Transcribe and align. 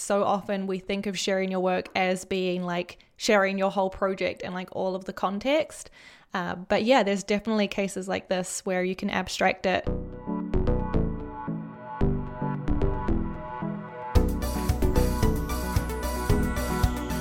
so 0.00 0.24
often 0.24 0.66
we 0.66 0.78
think 0.78 1.06
of 1.06 1.18
sharing 1.18 1.50
your 1.50 1.60
work 1.60 1.88
as 1.94 2.24
being 2.24 2.64
like 2.64 2.96
sharing 3.18 3.58
your 3.58 3.70
whole 3.70 3.90
project 3.90 4.40
and 4.42 4.54
like 4.54 4.70
all 4.72 4.94
of 4.94 5.04
the 5.04 5.12
context. 5.12 5.90
Uh, 6.32 6.54
but 6.54 6.84
yeah, 6.84 7.02
there's 7.02 7.22
definitely 7.22 7.68
cases 7.68 8.08
like 8.08 8.28
this 8.28 8.64
where 8.64 8.82
you 8.82 8.96
can 8.96 9.10
abstract 9.10 9.66
it. 9.66 9.86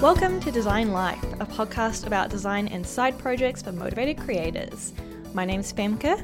Welcome 0.01 0.39
to 0.39 0.49
Design 0.49 0.93
Life, 0.93 1.23
a 1.41 1.45
podcast 1.45 2.07
about 2.07 2.29
design 2.29 2.69
and 2.69 2.87
side 2.87 3.19
projects 3.19 3.61
for 3.61 3.73
motivated 3.73 4.17
creators. 4.17 4.93
My 5.33 5.43
name's 5.43 5.73
Femke. 5.73 6.23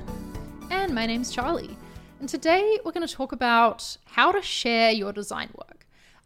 And 0.72 0.96
my 0.96 1.06
name's 1.06 1.32
Charlie. 1.32 1.78
And 2.22 2.30
today 2.30 2.80
we're 2.86 2.94
going 2.94 3.06
to 3.06 3.14
talk 3.14 3.34
about 3.34 3.98
how 4.06 4.32
to 4.32 4.42
share 4.42 4.92
your 4.92 5.12
design 5.12 5.50
work. 5.58 5.75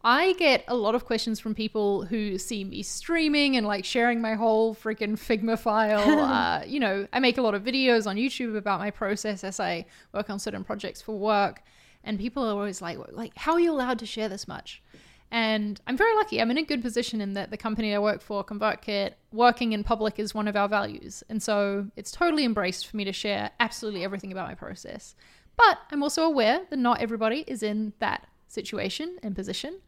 I 0.02 0.32
get 0.34 0.64
a 0.66 0.74
lot 0.74 0.94
of 0.94 1.04
questions 1.04 1.38
from 1.40 1.54
people 1.54 2.04
who 2.04 2.38
see 2.38 2.64
me 2.64 2.82
streaming 2.82 3.56
and 3.56 3.66
like 3.66 3.84
sharing 3.84 4.20
my 4.22 4.34
whole 4.34 4.74
freaking 4.74 5.12
Figma 5.18 5.58
file. 5.58 6.20
uh, 6.20 6.64
you 6.66 6.80
know, 6.80 7.06
I 7.12 7.20
make 7.20 7.36
a 7.36 7.42
lot 7.42 7.54
of 7.54 7.62
videos 7.62 8.06
on 8.06 8.16
YouTube 8.16 8.56
about 8.56 8.80
my 8.80 8.90
process 8.90 9.44
as 9.44 9.60
I 9.60 9.84
work 10.14 10.30
on 10.30 10.38
certain 10.38 10.64
projects 10.64 11.02
for 11.02 11.18
work. 11.18 11.62
And 12.02 12.18
people 12.18 12.44
are 12.44 12.52
always 12.52 12.80
like, 12.80 12.98
like, 13.12 13.36
how 13.36 13.52
are 13.52 13.60
you 13.60 13.72
allowed 13.72 13.98
to 13.98 14.06
share 14.06 14.30
this 14.30 14.48
much? 14.48 14.82
And 15.30 15.80
I'm 15.86 15.98
very 15.98 16.14
lucky. 16.16 16.40
I'm 16.40 16.50
in 16.50 16.58
a 16.58 16.62
good 16.62 16.82
position 16.82 17.20
in 17.20 17.34
that 17.34 17.50
the 17.50 17.56
company 17.58 17.94
I 17.94 17.98
work 17.98 18.22
for, 18.22 18.42
ConvertKit, 18.42 19.12
working 19.32 19.72
in 19.72 19.84
public 19.84 20.18
is 20.18 20.34
one 20.34 20.48
of 20.48 20.56
our 20.56 20.68
values. 20.68 21.22
And 21.28 21.42
so 21.42 21.86
it's 21.94 22.10
totally 22.10 22.44
embraced 22.44 22.86
for 22.86 22.96
me 22.96 23.04
to 23.04 23.12
share 23.12 23.50
absolutely 23.60 24.02
everything 24.02 24.32
about 24.32 24.48
my 24.48 24.54
process. 24.54 25.14
But 25.56 25.78
I'm 25.92 26.02
also 26.02 26.22
aware 26.22 26.62
that 26.70 26.78
not 26.78 27.00
everybody 27.00 27.44
is 27.46 27.62
in 27.62 27.92
that 27.98 28.26
situation 28.50 29.18
and 29.22 29.34
position. 29.34 29.80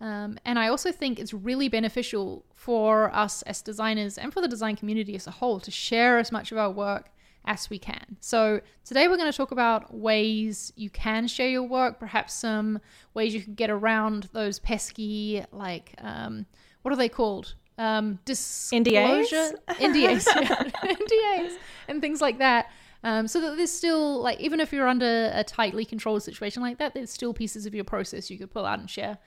Um, 0.00 0.38
and 0.44 0.58
I 0.58 0.68
also 0.68 0.92
think 0.92 1.18
it's 1.18 1.32
really 1.32 1.68
beneficial 1.68 2.44
for 2.54 3.14
us 3.14 3.42
as 3.42 3.62
designers 3.62 4.18
and 4.18 4.32
for 4.32 4.40
the 4.40 4.48
design 4.48 4.76
community 4.76 5.14
as 5.14 5.26
a 5.26 5.30
whole 5.30 5.58
to 5.60 5.70
share 5.70 6.18
as 6.18 6.30
much 6.30 6.52
of 6.52 6.58
our 6.58 6.70
work 6.70 7.10
as 7.46 7.70
we 7.70 7.78
can. 7.78 8.16
So, 8.20 8.60
today 8.84 9.08
we're 9.08 9.16
going 9.16 9.30
to 9.30 9.36
talk 9.36 9.52
about 9.52 9.94
ways 9.94 10.72
you 10.76 10.90
can 10.90 11.28
share 11.28 11.48
your 11.48 11.62
work, 11.62 11.98
perhaps 12.00 12.34
some 12.34 12.80
ways 13.14 13.34
you 13.34 13.40
can 13.40 13.54
get 13.54 13.70
around 13.70 14.28
those 14.32 14.58
pesky, 14.58 15.44
like, 15.52 15.94
um, 15.98 16.44
what 16.82 16.92
are 16.92 16.96
they 16.96 17.08
called? 17.08 17.54
Um, 17.78 18.18
disclosure? 18.24 19.52
NDAs. 19.68 20.24
NDAs, 20.24 20.72
NDAs, 20.72 21.56
and 21.88 22.00
things 22.00 22.20
like 22.20 22.38
that. 22.38 22.70
Um, 23.06 23.28
so 23.28 23.40
that 23.40 23.56
there's 23.56 23.70
still, 23.70 24.20
like, 24.20 24.40
even 24.40 24.58
if 24.58 24.72
you're 24.72 24.88
under 24.88 25.30
a 25.32 25.44
tightly 25.44 25.84
controlled 25.84 26.24
situation 26.24 26.60
like 26.60 26.78
that, 26.78 26.92
there's 26.92 27.08
still 27.08 27.32
pieces 27.32 27.64
of 27.64 27.72
your 27.72 27.84
process 27.84 28.30
you 28.32 28.36
could 28.36 28.50
pull 28.50 28.66
out 28.66 28.80
and 28.80 28.90
share. 28.90 29.18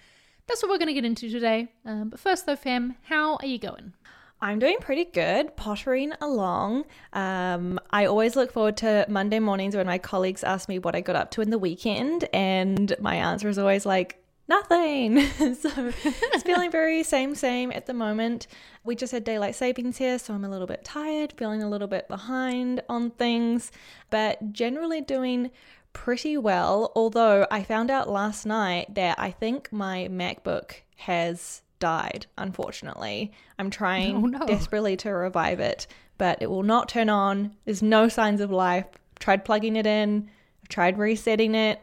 That's 0.48 0.62
what 0.62 0.70
we're 0.70 0.80
going 0.80 0.90
to 0.90 0.94
get 0.94 1.06
into 1.06 1.30
today. 1.30 1.72
Um, 1.86 2.10
but 2.10 2.20
first, 2.20 2.46
though, 2.46 2.58
fam 2.58 2.98
how 3.04 3.38
are 3.38 3.46
you 3.46 3.58
going? 3.58 3.94
I'm 4.42 4.60
doing 4.60 4.80
pretty 4.82 5.06
good, 5.06 5.56
pottering 5.56 6.12
along. 6.20 6.88
Um, 7.14 7.80
I 7.92 8.04
always 8.06 8.36
look 8.36 8.52
forward 8.52 8.76
to 8.78 9.06
Monday 9.08 9.40
mornings 9.40 9.78
when 9.78 9.88
my 9.88 9.98
colleagues 9.98 10.44
ask 10.44 10.68
me 10.68 10.78
what 10.80 10.94
I 10.94 11.00
got 11.00 11.16
up 11.16 11.32
to 11.32 11.42
in 11.42 11.50
the 11.50 11.58
weekend, 11.58 12.28
and 12.34 12.94
my 13.00 13.16
answer 13.16 13.48
is 13.48 13.58
always 13.58 13.86
like, 13.86 14.19
nothing. 14.50 15.22
so 15.56 15.70
it's 16.04 16.44
feeling 16.44 16.72
very 16.72 17.04
same, 17.04 17.36
same 17.36 17.72
at 17.72 17.86
the 17.86 17.94
moment. 17.94 18.48
We 18.84 18.96
just 18.96 19.14
had 19.14 19.24
daylight 19.24 19.56
savings 19.56 19.98
here, 19.98 20.20
so 20.20 20.34
I'm 20.34 20.44
a 20.44 20.50
little 20.50 20.68
bit 20.68 20.84
tired, 20.84 21.34
feeling 21.38 21.64
a 21.64 21.70
little 21.70 21.88
bit 21.88 22.08
behind 22.10 22.82
on 22.90 23.12
things, 23.12 23.72
but 24.10 24.52
generally 24.52 25.00
doing 25.00 25.52
pretty 25.94 26.38
well. 26.38 26.92
Although 26.96 27.48
I 27.50 27.64
found 27.64 27.90
out 27.90 28.10
last 28.10 28.46
night 28.46 28.96
that 28.96 29.18
I 29.18 29.32
think 29.32 29.72
my 29.72 30.10
MacBook 30.12 30.82
has 30.98 31.62
died, 31.80 32.26
unfortunately. 32.38 33.32
I'm 33.58 33.70
trying 33.70 34.16
oh, 34.16 34.22
no. 34.22 34.46
desperately 34.46 34.98
to 34.98 35.12
revive 35.12 35.60
it, 35.60 35.88
but 36.18 36.42
it 36.42 36.50
will 36.50 36.64
not 36.64 36.90
turn 36.90 37.10
on. 37.10 37.56
There's 37.66 37.82
no 37.82 38.10
signs 38.10 38.42
of 38.42 38.52
life. 38.52 38.86
I've 39.14 39.20
tried 39.20 39.46
plugging 39.46 39.76
it 39.76 39.86
in, 39.86 40.30
I've 40.62 40.70
tried 40.70 40.98
resetting 40.98 41.56
it, 41.56 41.82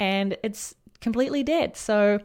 and 0.00 0.36
it's 0.42 0.74
completely 1.00 1.42
dead. 1.42 1.76
So 1.76 2.20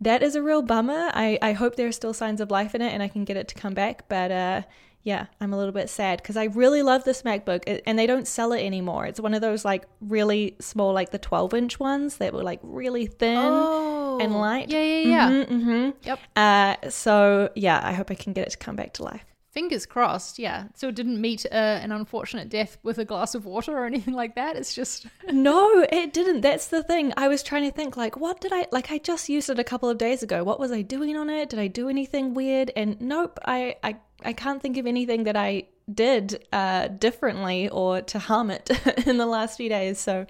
that 0.00 0.22
is 0.22 0.34
a 0.34 0.42
real 0.42 0.62
bummer. 0.62 1.10
I, 1.14 1.38
I 1.40 1.52
hope 1.52 1.76
there 1.76 1.88
are 1.88 1.92
still 1.92 2.14
signs 2.14 2.40
of 2.40 2.50
life 2.50 2.74
in 2.74 2.82
it 2.82 2.92
and 2.92 3.02
I 3.02 3.08
can 3.08 3.24
get 3.24 3.36
it 3.36 3.48
to 3.48 3.54
come 3.54 3.74
back. 3.74 4.08
But 4.08 4.30
uh, 4.30 4.62
yeah, 5.02 5.26
I'm 5.40 5.52
a 5.52 5.56
little 5.56 5.72
bit 5.72 5.90
sad 5.90 6.22
because 6.22 6.36
I 6.36 6.44
really 6.44 6.82
love 6.82 7.04
this 7.04 7.22
MacBook 7.22 7.80
and 7.86 7.98
they 7.98 8.06
don't 8.06 8.26
sell 8.26 8.52
it 8.52 8.64
anymore. 8.64 9.06
It's 9.06 9.20
one 9.20 9.34
of 9.34 9.40
those 9.40 9.64
like 9.64 9.84
really 10.00 10.56
small, 10.60 10.92
like 10.92 11.10
the 11.10 11.18
12 11.18 11.54
inch 11.54 11.78
ones 11.78 12.16
that 12.16 12.32
were 12.32 12.42
like 12.42 12.60
really 12.62 13.06
thin 13.06 13.36
oh, 13.38 14.18
and 14.20 14.34
light. 14.34 14.70
Yeah, 14.70 14.82
yeah, 14.82 15.08
yeah. 15.08 15.30
Mm-hmm, 15.30 15.54
mm-hmm. 15.54 15.90
Yep. 16.02 16.18
Uh, 16.36 16.90
so 16.90 17.50
yeah, 17.54 17.80
I 17.82 17.92
hope 17.92 18.10
I 18.10 18.14
can 18.14 18.32
get 18.32 18.46
it 18.46 18.50
to 18.50 18.56
come 18.56 18.76
back 18.76 18.94
to 18.94 19.04
life. 19.04 19.24
Fingers 19.54 19.86
crossed, 19.86 20.40
yeah. 20.40 20.64
So 20.74 20.88
it 20.88 20.96
didn't 20.96 21.20
meet 21.20 21.46
uh, 21.46 21.54
an 21.54 21.92
unfortunate 21.92 22.48
death 22.48 22.76
with 22.82 22.98
a 22.98 23.04
glass 23.04 23.36
of 23.36 23.44
water 23.44 23.78
or 23.78 23.86
anything 23.92 24.12
like 24.12 24.34
that. 24.34 24.56
It's 24.56 24.74
just 24.74 25.06
no, 25.30 25.86
it 25.92 26.12
didn't. 26.12 26.40
That's 26.40 26.66
the 26.66 26.82
thing. 26.82 27.12
I 27.16 27.28
was 27.28 27.44
trying 27.44 27.62
to 27.62 27.70
think, 27.70 27.96
like, 27.96 28.16
what 28.16 28.40
did 28.40 28.52
I 28.52 28.66
like? 28.72 28.90
I 28.90 28.98
just 28.98 29.28
used 29.28 29.48
it 29.48 29.60
a 29.60 29.64
couple 29.64 29.88
of 29.88 29.96
days 29.96 30.24
ago. 30.24 30.42
What 30.42 30.58
was 30.58 30.72
I 30.72 30.82
doing 30.82 31.16
on 31.16 31.30
it? 31.30 31.50
Did 31.50 31.60
I 31.60 31.68
do 31.68 31.88
anything 31.88 32.34
weird? 32.34 32.72
And 32.74 33.00
nope, 33.00 33.38
I 33.44 33.76
I 33.84 33.96
I 34.24 34.32
can't 34.32 34.60
think 34.60 34.76
of 34.76 34.88
anything 34.88 35.22
that 35.22 35.36
I 35.36 35.68
did 35.92 36.44
uh, 36.52 36.88
differently 36.88 37.68
or 37.68 38.00
to 38.00 38.18
harm 38.18 38.50
it 38.50 38.70
in 39.06 39.18
the 39.18 39.26
last 39.26 39.56
few 39.56 39.68
days. 39.68 40.00
So 40.00 40.26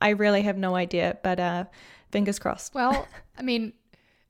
I 0.00 0.10
really 0.10 0.42
have 0.42 0.56
no 0.56 0.76
idea. 0.76 1.18
But 1.24 1.40
uh, 1.40 1.64
fingers 2.12 2.38
crossed. 2.38 2.72
Well, 2.72 3.08
I 3.36 3.42
mean, 3.42 3.72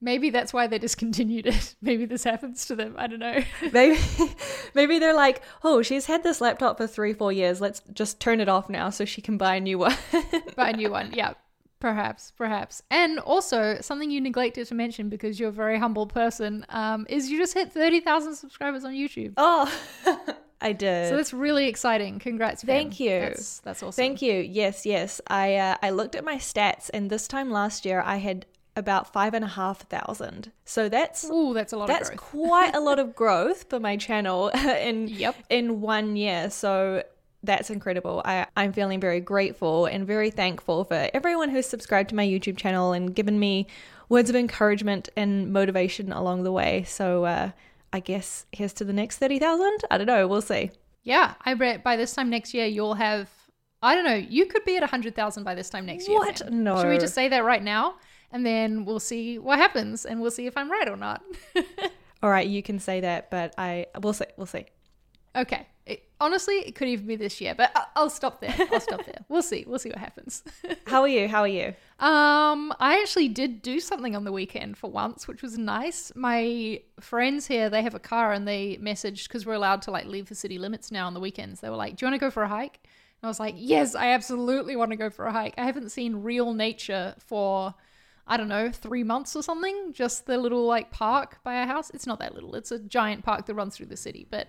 Maybe 0.03 0.31
that's 0.31 0.53
why 0.53 0.66
they 0.66 0.78
discontinued 0.78 1.47
it. 1.47 1.75
Maybe 1.83 2.06
this 2.06 2.25
happens 2.25 2.66
to 2.66 2.77
them. 2.77 2.94
I 2.97 3.06
don't 3.06 3.19
know. 3.19 3.43
maybe, 3.72 3.99
maybe 4.75 4.99
they're 4.99 5.15
like, 5.15 5.43
oh, 5.62 5.83
she's 5.83 6.06
had 6.06 6.22
this 6.22 6.41
laptop 6.41 6.78
for 6.78 6.87
three, 6.87 7.12
four 7.12 7.33
years. 7.33 7.61
Let's 7.61 7.83
just 7.93 8.19
turn 8.19 8.41
it 8.41 8.49
off 8.49 8.71
now 8.71 8.89
so 8.91 9.05
she 9.05 9.21
can 9.21 9.37
buy 9.37 9.56
a 9.56 9.60
new 9.60 9.78
one. 9.78 9.94
buy 10.56 10.71
a 10.71 10.77
new 10.77 10.91
one. 10.91 11.12
Yeah, 11.12 11.34
perhaps, 11.81 12.33
perhaps. 12.37 12.83
And 12.91 13.19
also 13.19 13.78
something 13.83 14.10
you 14.10 14.22
neglected 14.22 14.66
to 14.69 14.75
mention 14.75 15.10
because 15.10 15.39
you're 15.39 15.50
a 15.50 15.53
very 15.53 15.78
humble 15.78 16.06
person 16.06 16.65
um, 16.71 17.06
is 17.10 17.31
you 17.31 17.39
just 17.39 17.53
hit 17.53 17.72
thirty 17.72 18.00
thousand 18.00 18.37
subscribers 18.37 18.84
on 18.84 18.93
YouTube. 18.93 19.34
Oh. 19.37 19.71
I 20.62 20.72
did. 20.75 21.09
So 21.09 21.16
that's 21.16 21.33
really 21.33 21.69
exciting. 21.69 22.19
Congrats. 22.19 22.62
Thank 22.62 23.00
you. 23.00 23.21
That's, 23.21 23.60
that's 23.60 23.83
awesome. 23.83 23.97
Thank 23.97 24.21
you. 24.21 24.34
Yes, 24.34 24.84
yes. 24.84 25.21
I 25.27 25.56
uh, 25.56 25.77
I 25.83 25.89
looked 25.89 26.15
at 26.15 26.25
my 26.25 26.37
stats, 26.37 26.91
and 26.93 27.09
this 27.09 27.27
time 27.27 27.50
last 27.50 27.87
year 27.87 28.03
I 28.05 28.16
had 28.16 28.44
about 28.81 29.13
five 29.13 29.35
and 29.35 29.45
a 29.45 29.49
half 29.49 29.83
thousand. 29.89 30.51
So 30.65 30.89
that's 30.89 31.27
oh, 31.31 31.55
that's 31.55 31.73
a 31.73 31.77
lot. 31.77 31.87
That's 31.87 32.11
quite 32.11 32.75
a 32.75 32.81
lot 32.81 32.99
of 32.99 33.15
growth 33.23 33.67
for 33.71 33.79
my 33.79 33.97
channel 33.97 34.49
in 34.49 35.07
yep. 35.07 35.37
in 35.49 35.81
one 35.81 36.17
year. 36.17 36.51
So 36.51 37.05
that's 37.43 37.71
incredible. 37.71 38.23
I, 38.25 38.47
I'm 38.57 38.73
feeling 38.73 39.01
very 39.01 39.21
grateful 39.21 39.87
and 39.87 40.07
very 40.07 40.31
thankful 40.31 40.85
for 40.85 41.09
everyone 41.15 41.49
who's 41.49 41.67
subscribed 41.67 42.11
to 42.11 42.15
my 42.15 42.27
YouTube 42.27 42.57
channel 42.57 42.93
and 42.93 43.15
given 43.15 43.39
me 43.39 43.67
words 44.09 44.29
of 44.29 44.37
encouragement 44.37 45.09
and 45.17 45.53
motivation 45.53 46.13
along 46.13 46.43
the 46.43 46.53
way. 46.53 46.85
So 46.85 47.25
uh, 47.25 47.51
I 47.93 48.01
guess 48.01 48.47
here's 48.53 48.73
to 48.75 48.85
the 48.85 48.93
next 48.93 49.19
thirty 49.19 49.39
thousand. 49.39 49.85
I 49.91 49.99
don't 49.99 50.07
know. 50.07 50.27
We'll 50.27 50.43
see. 50.43 50.71
Yeah, 51.03 51.35
I 51.43 51.55
bet 51.55 51.83
by 51.83 51.97
this 51.97 52.15
time 52.15 52.31
next 52.31 52.55
year 52.55 52.67
you'll 52.67 52.95
have. 52.95 53.29
I 53.83 53.95
don't 53.95 54.05
know. 54.05 54.15
You 54.15 54.45
could 54.45 54.67
be 54.67 54.77
at 54.77 54.83
100,000 54.83 55.43
by 55.43 55.55
this 55.55 55.71
time 55.71 55.87
next 55.87 56.07
year. 56.07 56.19
What? 56.19 56.51
No. 56.53 56.77
Should 56.77 56.91
we 56.91 56.99
just 56.99 57.15
say 57.15 57.29
that 57.29 57.45
right 57.45 57.63
now? 57.63 57.95
And 58.33 58.45
then 58.45 58.85
we'll 58.85 59.01
see 59.01 59.39
what 59.39 59.59
happens 59.59 60.05
and 60.05 60.21
we'll 60.21 60.31
see 60.31 60.47
if 60.47 60.57
I'm 60.57 60.71
right 60.71 60.89
or 60.89 60.97
not. 60.97 61.23
All 62.23 62.31
right, 62.31 62.47
you 62.47 62.63
can 62.63 62.79
say 62.79 63.01
that, 63.01 63.31
but 63.31 63.55
I 63.57 63.87
we'll 64.01 64.13
see. 64.13 64.27
We'll 64.37 64.47
see. 64.47 64.67
Okay. 65.35 65.67
It, 65.87 66.09
honestly, 66.21 66.57
it 66.57 66.75
could 66.75 66.89
even 66.89 67.07
be 67.07 67.17
this 67.17 67.41
year, 67.41 67.55
but 67.55 67.73
I'll 67.97 68.11
stop 68.11 68.41
there. 68.41 68.55
I'll 68.73 68.81
stop 68.81 69.05
there. 69.07 69.25
We'll 69.29 69.43
see. 69.43 69.65
We'll 69.67 69.79
see 69.79 69.89
what 69.89 69.99
happens. 69.99 70.45
How 70.87 71.01
are 71.01 71.09
you? 71.09 71.27
How 71.27 71.41
are 71.41 71.49
you? 71.49 71.69
Um, 71.99 72.73
I 72.79 73.01
actually 73.01 73.29
did 73.29 73.63
do 73.63 73.81
something 73.81 74.15
on 74.15 74.25
the 74.25 74.33
weekend 74.33 74.77
for 74.77 74.91
once, 74.91 75.27
which 75.27 75.43
was 75.43 75.59
nice. 75.59 76.13
My 76.15 76.83
friends 77.01 77.47
here, 77.47 77.71
they 77.71 77.83
have 77.83 77.95
a 77.95 78.01
car 78.01 78.33
and 78.33 78.47
they 78.47 78.77
messaged 78.77 79.28
because 79.28 79.47
we're 79.47 79.54
allowed 79.54 79.83
to 79.83 79.91
like 79.91 80.07
leave 80.07 80.28
the 80.28 80.34
city 80.34 80.59
limits 80.59 80.93
now 80.93 81.07
on 81.07 81.15
the 81.15 81.21
weekends. 81.21 81.60
They 81.60 81.71
were 81.71 81.77
like, 81.77 81.97
"Do 81.97 82.04
you 82.04 82.10
want 82.10 82.21
to 82.21 82.27
go 82.27 82.31
for 82.31 82.43
a 82.43 82.49
hike?" 82.49 82.78
And 82.84 83.27
I 83.27 83.28
was 83.28 83.41
like, 83.41 83.54
"Yes, 83.57 83.95
I 83.95 84.09
absolutely 84.09 84.77
want 84.77 84.91
to 84.91 84.97
go 84.97 85.10
for 85.10 85.27
a 85.27 85.33
hike. 85.33 85.54
I 85.59 85.65
haven't 85.65 85.91
seen 85.91 86.22
real 86.22 86.54
nature 86.54 87.15
for 87.19 87.75
I 88.27 88.37
don't 88.37 88.49
know, 88.49 88.71
three 88.71 89.03
months 89.03 89.34
or 89.34 89.43
something. 89.43 89.93
Just 89.93 90.27
the 90.27 90.39
little 90.39 90.65
like 90.67 90.91
park 90.91 91.39
by 91.43 91.57
our 91.57 91.67
house. 91.67 91.91
It's 91.91 92.07
not 92.07 92.19
that 92.21 92.34
little. 92.34 92.55
It's 92.55 92.71
a 92.71 92.78
giant 92.78 93.25
park 93.25 93.47
that 93.47 93.55
runs 93.55 93.77
through 93.77 93.87
the 93.87 93.97
city, 93.97 94.27
but 94.31 94.49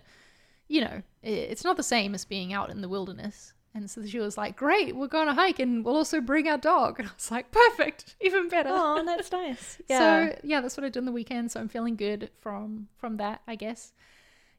you 0.67 0.81
know, 0.81 1.01
it's 1.21 1.63
not 1.63 1.77
the 1.77 1.83
same 1.83 2.15
as 2.15 2.23
being 2.23 2.53
out 2.53 2.69
in 2.69 2.81
the 2.81 2.87
wilderness. 2.89 3.53
And 3.73 3.89
so 3.89 4.05
she 4.05 4.19
was 4.19 4.37
like, 4.37 4.57
"Great, 4.57 4.95
we're 4.95 5.07
going 5.07 5.27
to 5.27 5.33
hike, 5.33 5.59
and 5.59 5.85
we'll 5.85 5.95
also 5.95 6.19
bring 6.19 6.47
our 6.47 6.57
dog." 6.57 6.95
And 6.99 7.07
I 7.07 7.11
was 7.13 7.31
like, 7.31 7.51
"Perfect, 7.51 8.15
even 8.21 8.49
better." 8.49 8.69
Oh, 8.71 9.03
that's 9.05 9.31
nice. 9.31 9.77
Yeah. 9.87 9.99
so 9.99 10.39
yeah, 10.43 10.61
that's 10.61 10.77
what 10.77 10.83
I 10.83 10.89
did 10.89 10.99
on 10.99 11.05
the 11.05 11.11
weekend. 11.11 11.51
So 11.51 11.59
I'm 11.59 11.69
feeling 11.69 11.95
good 11.95 12.29
from 12.39 12.87
from 12.97 13.17
that, 13.17 13.41
I 13.47 13.55
guess. 13.55 13.93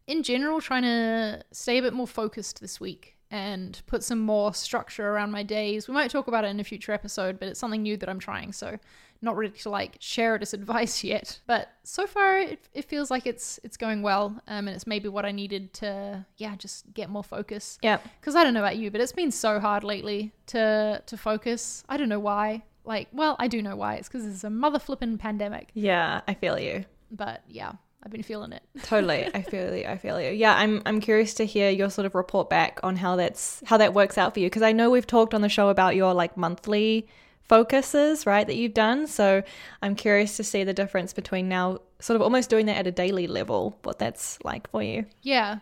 In 0.06 0.22
general, 0.22 0.60
trying 0.60 0.82
to 0.82 1.44
stay 1.52 1.78
a 1.78 1.82
bit 1.82 1.92
more 1.92 2.06
focused 2.08 2.60
this 2.60 2.80
week 2.80 3.16
and 3.32 3.80
put 3.86 4.04
some 4.04 4.20
more 4.20 4.52
structure 4.52 5.08
around 5.08 5.32
my 5.32 5.42
days. 5.42 5.88
We 5.88 5.94
might 5.94 6.10
talk 6.10 6.28
about 6.28 6.44
it 6.44 6.48
in 6.48 6.60
a 6.60 6.64
future 6.64 6.92
episode, 6.92 7.40
but 7.40 7.48
it's 7.48 7.58
something 7.58 7.82
new 7.82 7.96
that 7.96 8.08
I'm 8.08 8.18
trying. 8.18 8.52
So 8.52 8.78
not 9.22 9.38
ready 9.38 9.56
to 9.58 9.70
like 9.70 9.96
share 10.00 10.36
it 10.36 10.42
as 10.42 10.52
advice 10.60 11.02
yet. 11.02 11.40
But 11.46 11.70
so 11.82 12.06
far 12.06 12.38
it, 12.38 12.68
it 12.74 12.84
feels 12.84 13.10
like 13.10 13.26
it's 13.26 13.58
it's 13.64 13.78
going 13.78 14.02
well. 14.02 14.38
Um, 14.46 14.68
and 14.68 14.70
it's 14.70 14.86
maybe 14.86 15.08
what 15.08 15.24
I 15.24 15.32
needed 15.32 15.72
to 15.74 16.26
yeah, 16.36 16.54
just 16.56 16.92
get 16.92 17.08
more 17.08 17.24
focus. 17.24 17.78
Yeah. 17.82 17.98
Because 18.20 18.36
I 18.36 18.44
don't 18.44 18.52
know 18.52 18.60
about 18.60 18.76
you, 18.76 18.90
but 18.90 19.00
it's 19.00 19.12
been 19.12 19.30
so 19.30 19.58
hard 19.58 19.82
lately 19.82 20.32
to 20.48 21.02
to 21.04 21.16
focus. 21.16 21.84
I 21.88 21.96
don't 21.96 22.10
know 22.10 22.20
why. 22.20 22.64
Like, 22.84 23.08
well, 23.12 23.36
I 23.38 23.48
do 23.48 23.62
know 23.62 23.76
why. 23.76 23.94
It's 23.94 24.08
because 24.08 24.26
it's 24.26 24.44
a 24.44 24.50
mother 24.50 24.78
flipping 24.78 25.16
pandemic. 25.16 25.70
Yeah, 25.72 26.20
I 26.28 26.34
feel 26.34 26.58
you. 26.58 26.84
But 27.10 27.42
yeah, 27.48 27.72
I've 28.02 28.10
been 28.10 28.22
feeling 28.22 28.52
it. 28.52 28.62
totally. 28.82 29.28
I 29.32 29.42
feel 29.42 29.74
you. 29.74 29.84
I 29.84 29.96
feel 29.96 30.20
you. 30.20 30.30
Yeah, 30.30 30.56
I'm 30.56 30.82
I'm 30.86 31.00
curious 31.00 31.34
to 31.34 31.44
hear 31.44 31.70
your 31.70 31.90
sort 31.90 32.06
of 32.06 32.14
report 32.14 32.50
back 32.50 32.80
on 32.82 32.96
how 32.96 33.16
that's 33.16 33.62
how 33.66 33.76
that 33.76 33.94
works 33.94 34.18
out 34.18 34.34
for 34.34 34.40
you 34.40 34.46
because 34.46 34.62
I 34.62 34.72
know 34.72 34.90
we've 34.90 35.06
talked 35.06 35.34
on 35.34 35.40
the 35.40 35.48
show 35.48 35.68
about 35.68 35.94
your 35.94 36.12
like 36.12 36.36
monthly 36.36 37.06
focuses, 37.42 38.24
right, 38.26 38.46
that 38.46 38.56
you've 38.56 38.74
done. 38.74 39.06
So 39.06 39.42
I'm 39.82 39.94
curious 39.94 40.36
to 40.38 40.44
see 40.44 40.64
the 40.64 40.72
difference 40.72 41.12
between 41.12 41.48
now 41.48 41.78
sort 42.00 42.16
of 42.16 42.22
almost 42.22 42.50
doing 42.50 42.66
that 42.66 42.76
at 42.76 42.86
a 42.86 42.90
daily 42.90 43.26
level, 43.26 43.78
what 43.82 43.98
that's 43.98 44.38
like 44.42 44.70
for 44.70 44.82
you. 44.82 45.06
Yeah. 45.22 45.58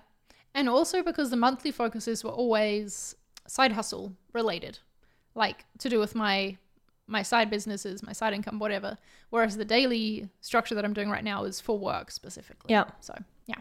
And 0.55 0.69
also 0.69 1.03
because 1.03 1.31
the 1.31 1.37
monthly 1.37 1.71
focuses 1.71 2.25
were 2.25 2.31
always 2.31 3.15
side 3.47 3.73
hustle 3.73 4.13
related, 4.33 4.79
like 5.35 5.65
to 5.79 5.89
do 5.89 5.99
with 5.99 6.15
my 6.15 6.57
my 7.11 7.23
side 7.23 7.51
businesses, 7.51 8.03
my 8.03 8.13
side 8.13 8.33
income, 8.33 8.59
whatever. 8.59 8.97
Whereas 9.31 9.57
the 9.57 9.65
daily 9.65 10.29
structure 10.41 10.75
that 10.75 10.85
I'm 10.85 10.95
doing 10.95 11.11
right 11.11 11.25
now 11.25 11.45
is 11.45 11.61
for 11.61 11.79
work 11.79 12.11
specifically. 12.11 12.71
Yeah. 12.71 12.85
So 13.01 13.15
yeah. 13.47 13.59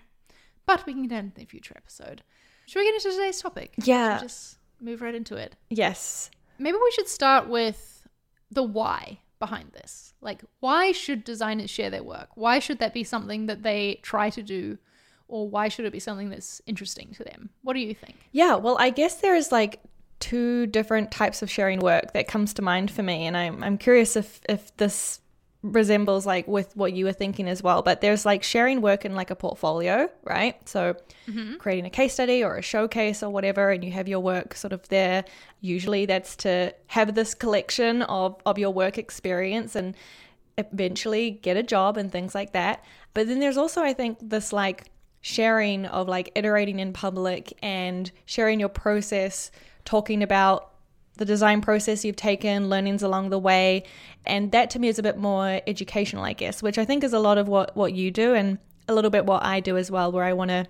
But 0.65 0.85
we 0.85 0.93
can 0.93 1.07
get 1.07 1.19
into 1.19 1.39
the 1.39 1.45
future 1.45 1.73
episode. 1.75 2.21
Should 2.67 2.79
we 2.79 2.85
get 2.85 2.95
into 2.95 3.11
today's 3.11 3.41
topic? 3.41 3.73
Yeah. 3.83 4.19
Just 4.21 4.59
move 4.79 5.01
right 5.01 5.15
into 5.15 5.35
it. 5.35 5.55
Yes. 5.69 6.29
Maybe 6.59 6.77
we 6.77 6.91
should 6.91 7.07
start 7.07 7.49
with 7.49 8.07
the 8.51 8.63
why 8.63 9.19
behind 9.39 9.71
this. 9.71 10.13
Like, 10.21 10.43
why 10.59 10.91
should 10.91 11.23
designers 11.23 11.69
share 11.69 11.89
their 11.89 12.03
work? 12.03 12.29
Why 12.35 12.59
should 12.59 12.79
that 12.79 12.93
be 12.93 13.03
something 13.03 13.47
that 13.47 13.63
they 13.63 13.99
try 14.03 14.29
to 14.29 14.43
do? 14.43 14.77
Or 15.27 15.47
why 15.47 15.69
should 15.69 15.85
it 15.85 15.93
be 15.93 15.99
something 15.99 16.29
that's 16.29 16.61
interesting 16.65 17.13
to 17.13 17.23
them? 17.23 17.49
What 17.61 17.73
do 17.73 17.79
you 17.79 17.93
think? 17.93 18.17
Yeah, 18.31 18.55
well, 18.55 18.77
I 18.79 18.89
guess 18.89 19.15
there's 19.15 19.51
like 19.51 19.79
two 20.19 20.68
different 20.68 21.12
types 21.12 21.42
of 21.42 21.50
sharing 21.50 21.80
work 21.80 22.13
that 22.13 22.27
comes 22.27 22.54
to 22.54 22.62
mind 22.62 22.92
for 22.92 23.04
me 23.04 23.25
and 23.25 23.38
I'm 23.38 23.63
I'm 23.63 23.77
curious 23.77 24.16
if 24.16 24.42
if 24.48 24.75
this 24.77 25.21
resembles 25.62 26.25
like 26.25 26.48
with 26.48 26.74
what 26.77 26.94
you 26.94 27.04
were 27.04 27.13
thinking 27.13 27.50
as 27.50 27.62
well 27.62 27.81
but 27.81 28.00
there's 28.00 28.25
like 28.25 28.44
sharing 28.44 28.80
work 28.80 29.04
in 29.04 29.13
like 29.13 29.30
a 29.30 29.36
portfolio 29.36 30.10
right? 30.24 30.56
So 30.68 30.95
mm-hmm. 31.27 31.56
creating 31.56 31.86
a 31.86 31.89
case 31.89 32.13
study 32.13 32.44
or 32.44 32.57
a 32.57 32.62
showcase 32.62 33.21
or 33.24 33.30
whatever 33.30 33.71
and 33.71 33.83
you 33.83 33.92
have 33.92 34.07
your 34.07 34.21
work 34.21 34.56
sort 34.56 34.74
of 34.74 34.88
there. 34.89 35.25
Usually 35.62 36.06
that's 36.06 36.36
to 36.38 36.74
have 36.88 37.16
this 37.16 37.33
collection 37.33 38.04
of 38.04 38.42
of 38.45 38.57
your 38.57 38.71
work 38.71 38.98
experience 38.98 39.75
and 39.75 39.95
eventually 40.57 41.31
get 41.31 41.56
a 41.56 41.63
job 41.63 41.98
and 41.98 42.12
things 42.12 42.36
like 42.36 42.54
that. 42.54 42.83
But 43.13 43.27
then 43.27 43.39
there's 43.39 43.57
also 43.57 43.81
i 43.81 43.94
think 43.94 44.18
this 44.21 44.54
like 44.54 44.86
sharing 45.21 45.86
of 45.88 46.07
like 46.07 46.31
iterating 46.36 46.80
in 46.80 46.94
public 46.94 47.57
and 47.62 48.12
sharing 48.25 48.60
your 48.60 48.69
process 48.69 49.51
talking 49.89 50.21
about 50.21 50.69
the 51.18 51.25
design 51.25 51.62
process 51.62 52.06
you've 52.06 52.15
taken, 52.15 52.69
learnings 52.69 53.01
along 53.01 53.31
the 53.31 53.39
way. 53.39 53.83
And 54.24 54.51
that 54.51 54.69
to 54.71 54.80
me 54.80 54.88
is 54.88 55.00
a 55.00 55.03
bit 55.03 55.18
more 55.18 55.62
educational, 55.65 56.24
I 56.24 56.33
guess, 56.33 56.62
which 56.62 56.77
I 56.77 56.86
think 56.86 57.03
is 57.03 57.12
a 57.12 57.19
lot 57.19 57.39
of 57.39 57.47
what, 57.47 57.75
what 57.75 57.94
you 57.94 58.12
do 58.12 58.36
and 58.36 58.59
a 58.88 58.94
little 58.94 59.09
bit 59.09 59.25
what 59.25 59.44
I 59.44 59.59
do 59.62 59.77
as 59.77 59.89
well, 59.89 60.12
where 60.12 60.24
I 60.24 60.33
want 60.33 60.50
to 60.50 60.68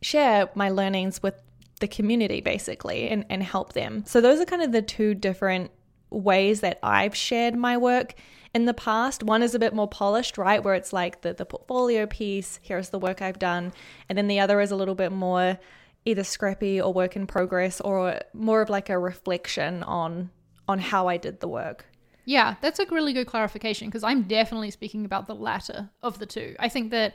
share 0.00 0.48
my 0.54 0.70
learnings 0.70 1.22
with 1.22 1.34
the 1.80 1.86
community 1.86 2.40
basically 2.40 3.10
and, 3.10 3.26
and 3.28 3.42
help 3.42 3.74
them. 3.74 4.04
So 4.06 4.22
those 4.22 4.40
are 4.40 4.46
kind 4.46 4.62
of 4.62 4.72
the 4.72 4.80
two 4.80 5.14
different 5.14 5.70
ways 6.08 6.60
that 6.62 6.78
I've 6.82 7.14
shared 7.14 7.54
my 7.54 7.76
work 7.76 8.14
in 8.54 8.64
the 8.64 8.74
past. 8.74 9.22
One 9.22 9.42
is 9.42 9.54
a 9.54 9.58
bit 9.58 9.74
more 9.74 9.86
polished, 9.86 10.38
right? 10.38 10.64
Where 10.64 10.74
it's 10.74 10.94
like 10.94 11.20
the, 11.20 11.34
the 11.34 11.44
portfolio 11.44 12.06
piece, 12.06 12.58
here's 12.62 12.88
the 12.88 12.98
work 12.98 13.20
I've 13.20 13.38
done. 13.38 13.74
And 14.08 14.16
then 14.16 14.28
the 14.28 14.40
other 14.40 14.62
is 14.62 14.70
a 14.70 14.76
little 14.76 14.94
bit 14.94 15.12
more 15.12 15.58
either 16.04 16.24
scrappy 16.24 16.80
or 16.80 16.92
work 16.92 17.16
in 17.16 17.26
progress 17.26 17.80
or 17.80 18.20
more 18.32 18.62
of 18.62 18.70
like 18.70 18.88
a 18.88 18.98
reflection 18.98 19.82
on 19.82 20.30
on 20.68 20.78
how 20.78 21.08
I 21.08 21.16
did 21.16 21.40
the 21.40 21.48
work. 21.48 21.86
Yeah, 22.24 22.54
that's 22.60 22.78
a 22.78 22.86
really 22.86 23.12
good 23.12 23.26
clarification 23.26 23.88
because 23.88 24.04
I'm 24.04 24.22
definitely 24.22 24.70
speaking 24.70 25.04
about 25.04 25.26
the 25.26 25.34
latter 25.34 25.90
of 26.02 26.18
the 26.20 26.26
two. 26.26 26.54
I 26.60 26.68
think 26.68 26.92
that 26.92 27.14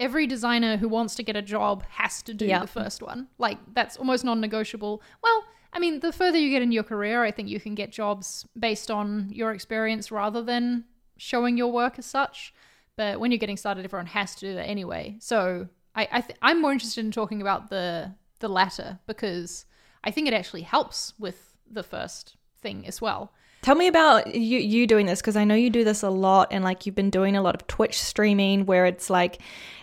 every 0.00 0.26
designer 0.26 0.76
who 0.76 0.88
wants 0.88 1.14
to 1.14 1.22
get 1.22 1.36
a 1.36 1.42
job 1.42 1.84
has 1.90 2.22
to 2.22 2.34
do 2.34 2.46
yep. 2.46 2.62
the 2.62 2.66
first 2.66 3.02
one. 3.02 3.28
Like 3.38 3.58
that's 3.72 3.96
almost 3.96 4.24
non-negotiable. 4.24 5.00
Well, 5.22 5.44
I 5.72 5.78
mean, 5.78 6.00
the 6.00 6.12
further 6.12 6.38
you 6.38 6.50
get 6.50 6.60
in 6.62 6.72
your 6.72 6.82
career, 6.82 7.22
I 7.22 7.30
think 7.30 7.48
you 7.48 7.60
can 7.60 7.74
get 7.74 7.92
jobs 7.92 8.44
based 8.58 8.90
on 8.90 9.28
your 9.30 9.52
experience 9.52 10.10
rather 10.10 10.42
than 10.42 10.84
showing 11.18 11.56
your 11.56 11.70
work 11.70 11.98
as 11.98 12.06
such. 12.06 12.52
But 12.96 13.20
when 13.20 13.30
you're 13.30 13.38
getting 13.38 13.56
started, 13.56 13.84
everyone 13.84 14.06
has 14.06 14.34
to 14.36 14.40
do 14.40 14.54
that 14.54 14.68
anyway. 14.68 15.16
So 15.20 15.68
I, 15.94 16.08
I 16.10 16.20
th- 16.20 16.38
I'm 16.42 16.60
more 16.60 16.72
interested 16.72 17.04
in 17.04 17.10
talking 17.10 17.40
about 17.40 17.70
the 17.70 18.14
the 18.40 18.48
latter 18.48 18.98
because 19.06 19.66
I 20.04 20.10
think 20.10 20.26
it 20.26 20.34
actually 20.34 20.62
helps 20.62 21.14
with 21.18 21.56
the 21.70 21.82
first 21.82 22.36
thing 22.60 22.86
as 22.86 23.00
well. 23.00 23.32
Tell 23.62 23.76
me 23.76 23.86
about 23.86 24.34
you 24.34 24.58
you 24.58 24.86
doing 24.86 25.06
this 25.06 25.20
because 25.20 25.36
I 25.36 25.44
know 25.44 25.54
you 25.54 25.70
do 25.70 25.84
this 25.84 26.02
a 26.02 26.10
lot 26.10 26.48
and 26.50 26.64
like 26.64 26.84
you've 26.84 26.96
been 26.96 27.10
doing 27.10 27.36
a 27.36 27.42
lot 27.42 27.54
of 27.54 27.66
Twitch 27.68 28.00
streaming 28.00 28.66
where 28.66 28.86
it's 28.86 29.08
like 29.08 29.40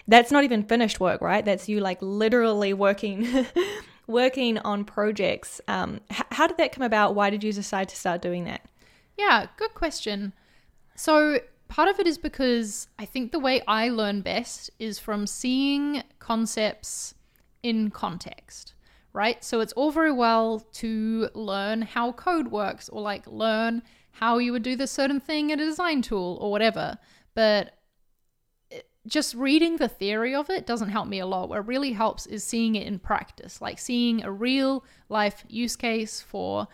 that's 0.08 0.32
not 0.32 0.44
even 0.44 0.64
finished 0.64 1.00
work, 1.00 1.22
right? 1.22 1.46
That's 1.46 1.70
you 1.70 1.80
like 1.80 2.00
literally 2.02 2.74
working 2.74 3.46
working 4.08 4.58
on 4.60 4.84
projects. 4.84 5.62
Um, 5.68 6.02
h- 6.12 6.24
how 6.32 6.48
did 6.48 6.58
that 6.58 6.74
come 6.74 6.84
about? 6.84 7.16
Why 7.16 7.30
did 7.30 7.44
you 7.44 7.54
decide 7.54 7.88
to 7.90 7.96
start 7.96 8.22
doing 8.22 8.44
that? 8.46 8.66
Yeah, 9.18 9.48
good 9.56 9.74
question. 9.76 10.34
So 10.96 11.40
part 11.70 11.88
of 11.88 12.00
it 12.00 12.08
is 12.08 12.18
because 12.18 12.88
I 12.98 13.06
think 13.06 13.32
the 13.32 13.40
way 13.40 13.62
I 13.68 13.90
learn 13.90 14.22
best 14.22 14.72
is 14.80 15.00
from 15.00 15.26
seeing 15.26 16.04
concepts 16.18 17.14
in 17.64 17.92
context, 17.92 18.74
right? 19.14 19.42
So 19.44 19.62
it's 19.62 19.74
all 19.74 19.92
very 19.92 20.12
well 20.12 20.60
to 20.74 21.30
learn 21.34 21.84
how 21.84 22.12
code 22.12 22.50
works 22.50 22.90
or 22.90 23.02
like 23.02 23.26
learn 23.28 23.84
how 24.12 24.40
you 24.40 24.52
would 24.52 24.64
do 24.64 24.76
this 24.76 24.92
certain 24.92 25.20
thing 25.20 25.52
in 25.52 25.60
a 25.60 25.66
design 25.66 26.02
tool 26.02 26.38
or 26.42 26.52
whatever, 26.52 26.98
but 27.36 27.76
eh, 28.72 28.82
just 29.08 29.36
reading 29.36 29.78
the 29.78 29.88
theory 29.88 30.34
of 30.34 30.50
it 30.50 30.66
doesn't 30.66 30.90
help 30.90 31.08
me 31.08 31.20
a 31.20 31.26
lot. 31.26 31.50
What 31.50 31.68
really 31.68 31.94
helps 31.94 32.26
is 32.26 32.44
seeing 32.44 32.76
it 32.76 32.88
in 32.88 32.98
practice, 33.00 33.62
like 33.62 33.80
seeing 33.80 34.24
a 34.24 34.32
real 34.32 34.84
life 35.08 35.46
use 35.48 35.76
case 35.76 36.20
for 36.20 36.68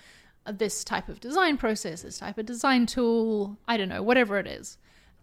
uh, 0.45 0.53
this 0.53 0.83
type 0.83 1.09
of 1.09 1.19
design 1.19 1.57
process, 1.57 2.01
this 2.01 2.19
type 2.19 2.38
of 2.38 2.45
design 2.45 2.86
tool, 2.86 3.59
I 3.68 3.75
don't 3.75 3.89
know, 3.89 4.01
whatever 4.01 4.39
it 4.39 4.48
is. 4.48 4.77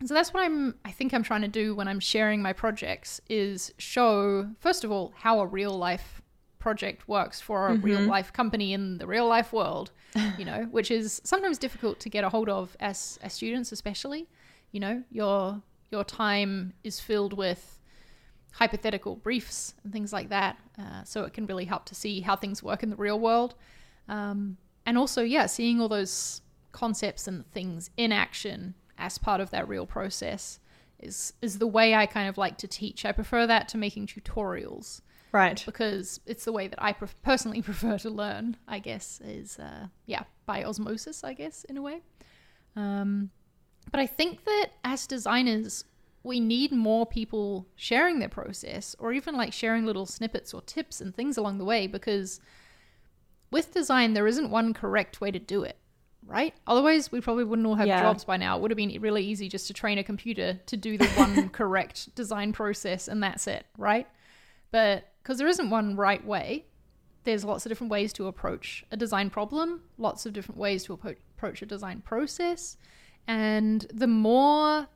So 0.05 0.15
that's 0.15 0.33
what 0.33 0.43
I'm 0.43 0.75
I 0.85 0.91
think 0.91 1.15
I'm 1.15 1.23
trying 1.23 1.43
to 1.43 1.49
do 1.49 1.75
when 1.75 1.89
I'm 1.89 2.01
sharing 2.01 2.43
my 2.43 2.53
projects 2.53 3.21
is 3.29 3.73
show 3.79 4.51
first 4.61 4.85
of 4.85 4.91
all 4.91 5.13
how 5.17 5.41
a 5.41 5.47
real 5.47 5.77
life 5.77 6.23
project 6.59 7.09
works 7.09 7.41
for 7.41 7.69
a 7.69 7.73
mm-hmm. 7.73 7.85
real 7.85 8.01
life 8.01 8.33
company 8.33 8.73
in 8.73 8.99
the 8.99 9.07
real 9.07 9.27
life 9.27 9.53
world, 9.53 9.91
you 10.39 10.45
know, 10.45 10.69
which 10.71 10.91
is 10.91 11.21
sometimes 11.25 11.59
difficult 11.59 11.99
to 12.01 12.09
get 12.09 12.25
a 12.25 12.29
hold 12.29 12.49
of 12.49 12.77
as 12.81 13.19
as 13.23 13.33
students 13.33 13.73
especially. 13.73 14.29
You 14.71 14.81
know, 14.81 15.03
your 15.11 15.63
your 15.91 16.05
time 16.05 16.73
is 16.83 17.01
filled 17.01 17.33
with 17.33 17.79
hypothetical 18.53 19.17
briefs 19.17 19.75
and 19.83 19.93
things 19.93 20.13
like 20.13 20.29
that. 20.29 20.57
Uh, 20.79 21.03
so 21.05 21.25
it 21.25 21.33
can 21.33 21.47
really 21.47 21.65
help 21.65 21.85
to 21.87 21.95
see 21.95 22.21
how 22.21 22.37
things 22.37 22.63
work 22.63 22.83
in 22.83 22.91
the 22.91 22.97
real 22.97 23.19
world. 23.19 23.55
Um, 24.09 24.57
and 24.85 24.99
also, 24.99 25.23
yeah, 25.23 25.47
seeing 25.47 25.81
all 25.81 25.89
those 25.89 26.43
concepts 26.73 27.27
and 27.29 27.51
things 27.53 27.91
in 27.97 28.13
action 28.13 28.75
as 28.99 29.19
part 29.19 29.41
of 29.41 29.51
that 29.51 29.69
real 29.69 29.87
process 29.87 30.59
is 30.99 31.33
is 31.43 31.59
the 31.59 31.67
way 31.67 31.95
I 31.95 32.07
kind 32.07 32.29
of 32.29 32.39
like 32.39 32.57
to 32.59 32.69
teach. 32.69 33.05
I 33.05 33.13
prefer 33.13 33.47
that 33.47 33.69
to 33.69 33.79
making 33.79 34.07
tutorials. 34.07 35.01
Right. 35.33 35.63
Because 35.65 36.21
it's 36.27 36.45
the 36.45 36.53
way 36.53 36.69
that 36.69 36.83
I 36.83 36.93
personally 36.93 37.63
prefer 37.71 37.99
to 37.99 38.11
learn, 38.11 38.57
I 38.69 38.79
guess, 38.79 39.21
is, 39.25 39.59
uh, 39.59 39.87
yeah, 40.05 40.25
by 40.45 40.63
osmosis, 40.63 41.25
I 41.25 41.33
guess, 41.33 41.65
in 41.65 41.79
a 41.79 41.83
way. 41.83 42.03
Um, 42.77 43.31
but 43.91 43.99
I 43.99 44.07
think 44.07 44.45
that 44.45 44.69
as 44.85 45.07
designers, 45.07 45.85
we 46.23 46.39
need 46.39 46.71
more 46.71 47.07
people 47.07 47.67
sharing 47.75 48.19
their 48.19 48.29
process 48.29 48.95
or 48.99 49.13
even 49.13 49.35
like 49.35 49.53
sharing 49.53 49.85
little 49.87 50.07
snippets 50.07 50.55
or 50.55 50.61
tips 50.63 51.01
and 51.01 51.15
things 51.15 51.37
along 51.37 51.59
the 51.59 51.65
way 51.65 51.87
because 51.87 52.39
with 53.51 53.75
design, 53.75 54.15
there 54.15 54.27
isn't 54.27 54.51
one 54.51 54.73
correct 54.73 55.21
way 55.21 55.31
to 55.31 55.39
do 55.39 55.63
it 55.63 55.79
right? 56.27 56.55
Otherwise, 56.67 57.11
we 57.11 57.21
probably 57.21 57.45
wouldn't 57.45 57.67
all 57.67 57.75
have 57.75 57.87
yeah. 57.87 58.01
jobs 58.01 58.25
by 58.25 58.37
now. 58.37 58.57
It 58.57 58.63
would 58.63 58.71
have 58.71 58.77
been 58.77 59.01
really 59.01 59.25
easy 59.25 59.49
just 59.49 59.67
to 59.67 59.75
train 59.75 59.99
a 59.99 60.05
computer 60.05 60.61
to 60.67 60.77
do 60.77 60.97
the 60.97 61.07
one 61.09 61.49
correct 61.51 62.15
design 62.15 62.53
process 62.53 63.09
and 63.09 63.23
that's 63.23 63.47
it, 63.47 63.67
right? 63.77 64.07
But 64.71 65.09
because 65.23 65.39
there 65.39 65.49
isn't 65.49 65.71
one 65.71 65.97
right 65.97 66.25
way, 66.25 66.67
there's 67.25 67.45
lots 67.45 67.65
of 67.67 67.71
different 67.71 67.91
ways 67.91 68.13
to 68.15 68.27
approach 68.27 68.85
a 68.91 68.97
design 68.97 69.31
problem, 69.31 69.83
lots 69.99 70.27
of 70.27 70.33
different 70.33 70.59
ways 70.59 70.85
to 70.85 70.93
approach 70.93 71.63
a 71.63 71.67
design 71.67 72.01
process. 72.01 72.77
And 73.29 73.87
the 73.93 74.09
more 74.09 74.89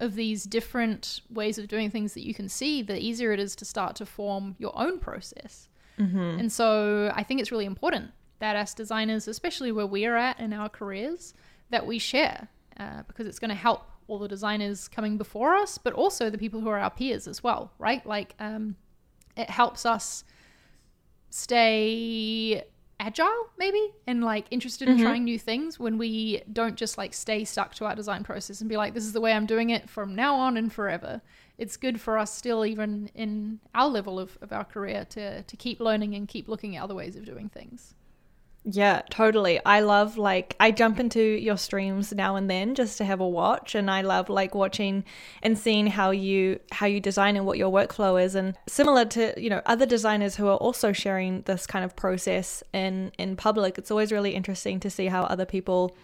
of 0.00 0.14
these 0.14 0.44
different 0.44 1.20
ways 1.30 1.58
of 1.58 1.68
doing 1.68 1.90
things 1.90 2.14
that 2.14 2.26
you 2.26 2.34
can 2.34 2.48
see, 2.48 2.82
the 2.82 2.98
easier 2.98 3.32
it 3.32 3.40
is 3.40 3.54
to 3.56 3.64
start 3.64 3.96
to 3.96 4.06
form 4.06 4.56
your 4.58 4.76
own 4.78 4.98
process. 4.98 5.68
Mm-hmm. 5.98 6.40
And 6.40 6.52
so 6.52 7.12
I 7.14 7.22
think 7.22 7.40
it's 7.40 7.52
really 7.52 7.66
important 7.66 8.10
that 8.44 8.56
as 8.56 8.74
designers, 8.74 9.26
especially 9.26 9.72
where 9.72 9.86
we're 9.86 10.16
at 10.16 10.38
in 10.38 10.52
our 10.52 10.68
careers, 10.68 11.32
that 11.70 11.86
we 11.86 11.98
share 11.98 12.48
uh, 12.78 13.02
because 13.08 13.26
it's 13.26 13.38
going 13.38 13.48
to 13.48 13.54
help 13.54 13.88
all 14.06 14.18
the 14.18 14.28
designers 14.28 14.86
coming 14.86 15.16
before 15.16 15.54
us, 15.54 15.78
but 15.78 15.94
also 15.94 16.28
the 16.28 16.36
people 16.36 16.60
who 16.60 16.68
are 16.68 16.78
our 16.78 16.90
peers 16.90 17.26
as 17.26 17.42
well, 17.42 17.72
right? 17.78 18.04
Like, 18.04 18.34
um, 18.38 18.76
it 19.34 19.48
helps 19.48 19.86
us 19.86 20.24
stay 21.30 22.62
agile 23.00 23.48
maybe 23.58 23.92
and 24.06 24.22
like 24.22 24.46
interested 24.50 24.88
in 24.88 24.98
trying 24.98 25.24
new 25.24 25.38
things 25.38 25.80
when 25.80 25.98
we 25.98 26.40
don't 26.52 26.76
just 26.76 26.96
like 26.96 27.12
stay 27.12 27.44
stuck 27.44 27.74
to 27.74 27.84
our 27.84 27.94
design 27.96 28.22
process 28.22 28.60
and 28.60 28.68
be 28.70 28.76
like 28.76 28.94
this 28.94 29.04
is 29.04 29.12
the 29.12 29.20
way 29.20 29.32
i'm 29.32 29.44
doing 29.44 29.70
it 29.70 29.90
from 29.90 30.14
now 30.14 30.36
on 30.36 30.56
and 30.56 30.72
forever. 30.72 31.20
It's 31.58 31.76
good 31.76 32.00
for 32.00 32.18
us 32.18 32.32
still 32.32 32.64
even 32.64 33.10
in 33.14 33.58
our 33.74 33.88
level 33.88 34.20
of, 34.20 34.38
of 34.40 34.52
our 34.52 34.64
career 34.64 35.04
to 35.10 35.42
to 35.42 35.56
keep 35.56 35.80
learning 35.80 36.14
and 36.14 36.28
keep 36.28 36.46
looking 36.48 36.76
at 36.76 36.84
other 36.84 36.94
ways 36.94 37.16
of 37.16 37.24
doing 37.24 37.48
things 37.48 37.94
Yeah, 38.66 39.02
totally. 39.10 39.60
I 39.66 39.80
love 39.80 40.16
like 40.16 40.56
I 40.58 40.70
jump 40.70 40.98
into 40.98 41.20
your 41.20 41.58
streams 41.58 42.12
now 42.12 42.36
and 42.36 42.48
then 42.48 42.74
just 42.74 42.96
to 42.96 43.04
have 43.04 43.20
a 43.20 43.28
watch 43.28 43.74
and 43.74 43.90
I 43.90 44.00
love 44.00 44.30
like 44.30 44.54
watching 44.54 45.04
and 45.42 45.58
seeing 45.58 45.86
how 45.86 46.12
you 46.12 46.60
how 46.72 46.86
you 46.86 46.98
design 46.98 47.36
and 47.36 47.44
what 47.44 47.58
your 47.58 47.70
workflow 47.70 48.22
is 48.22 48.34
and 48.34 48.56
similar 48.66 49.04
to, 49.04 49.34
you 49.36 49.50
know, 49.50 49.60
other 49.66 49.84
designers 49.84 50.36
who 50.36 50.48
are 50.48 50.56
also 50.56 50.92
sharing 50.92 51.42
this 51.42 51.66
kind 51.66 51.84
of 51.84 51.94
process 51.94 52.62
in 52.72 53.12
in 53.18 53.36
public. 53.36 53.76
It's 53.76 53.90
always 53.90 54.10
really 54.10 54.34
interesting 54.34 54.80
to 54.80 54.88
see 54.88 55.06
how 55.06 55.24
other 55.24 55.44
people 55.44 55.94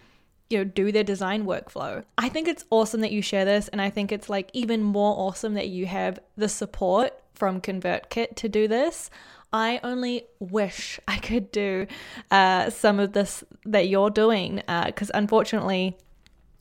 you 0.51 0.59
know 0.59 0.65
do 0.65 0.93
their 0.93 1.05
design 1.05 1.47
workflow. 1.47 2.05
I 2.19 2.29
think 2.29 2.47
it's 2.47 2.67
awesome 2.69 3.01
that 3.01 3.13
you 3.13 3.23
share 3.23 3.47
this 3.47 3.69
and 3.69 3.81
I 3.81 3.89
think 3.89 4.13
it's 4.13 4.29
like 4.29 4.51
even 4.53 4.83
more 4.83 5.15
awesome 5.17 5.55
that 5.55 5.69
you 5.69 5.87
have 5.87 6.19
the 6.37 6.49
support 6.49 7.15
from 7.33 7.63
ConvertKit 7.63 8.37
to 8.37 8.51
do 8.51 8.69
this. 8.69 9.09
I 9.53 9.81
only 9.83 10.25
wish 10.39 11.01
I 11.09 11.19
could 11.19 11.51
do 11.51 11.87
uh, 12.31 12.71
some 12.71 13.01
of 13.01 13.13
this 13.13 13.43
that 13.65 13.89
you're 13.89 14.11
doing 14.11 14.63
because 14.67 15.11
unfortunately, 15.13 15.97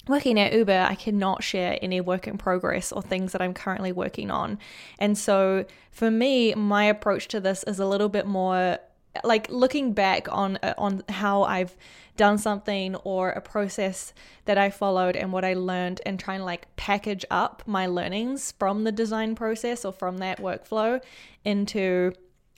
working 0.07 0.39
at 0.39 0.53
Uber, 0.53 0.87
I 0.89 0.95
cannot 0.95 1.43
share 1.43 1.77
any 1.81 2.01
work 2.01 2.27
in 2.27 2.37
progress 2.37 2.91
or 2.91 3.01
things 3.01 3.31
that 3.31 3.41
I'm 3.41 3.53
currently 3.53 3.91
working 3.91 4.31
on. 4.31 4.57
And 4.97 5.17
so 5.17 5.65
for 5.91 6.09
me, 6.09 6.55
my 6.55 6.85
approach 6.85 7.27
to 7.29 7.39
this 7.39 7.63
is 7.63 7.79
a 7.79 7.85
little 7.85 8.09
bit 8.09 8.25
more 8.25 8.79
like 9.23 9.49
looking 9.49 9.93
back 9.93 10.27
on 10.31 10.57
uh, 10.57 10.73
on 10.77 11.03
how 11.09 11.43
I've 11.43 11.75
done 12.15 12.37
something 12.37 12.95
or 12.97 13.29
a 13.29 13.41
process 13.41 14.13
that 14.45 14.57
I 14.57 14.69
followed 14.69 15.15
and 15.15 15.31
what 15.31 15.45
I 15.45 15.53
learned 15.53 16.01
and 16.05 16.19
trying 16.19 16.39
to 16.39 16.45
like 16.45 16.67
package 16.75 17.25
up 17.31 17.63
my 17.65 17.87
learnings 17.87 18.53
from 18.59 18.83
the 18.83 18.91
design 18.91 19.35
process 19.35 19.85
or 19.85 19.93
from 19.93 20.17
that 20.17 20.39
workflow 20.39 21.01
into 21.43 22.13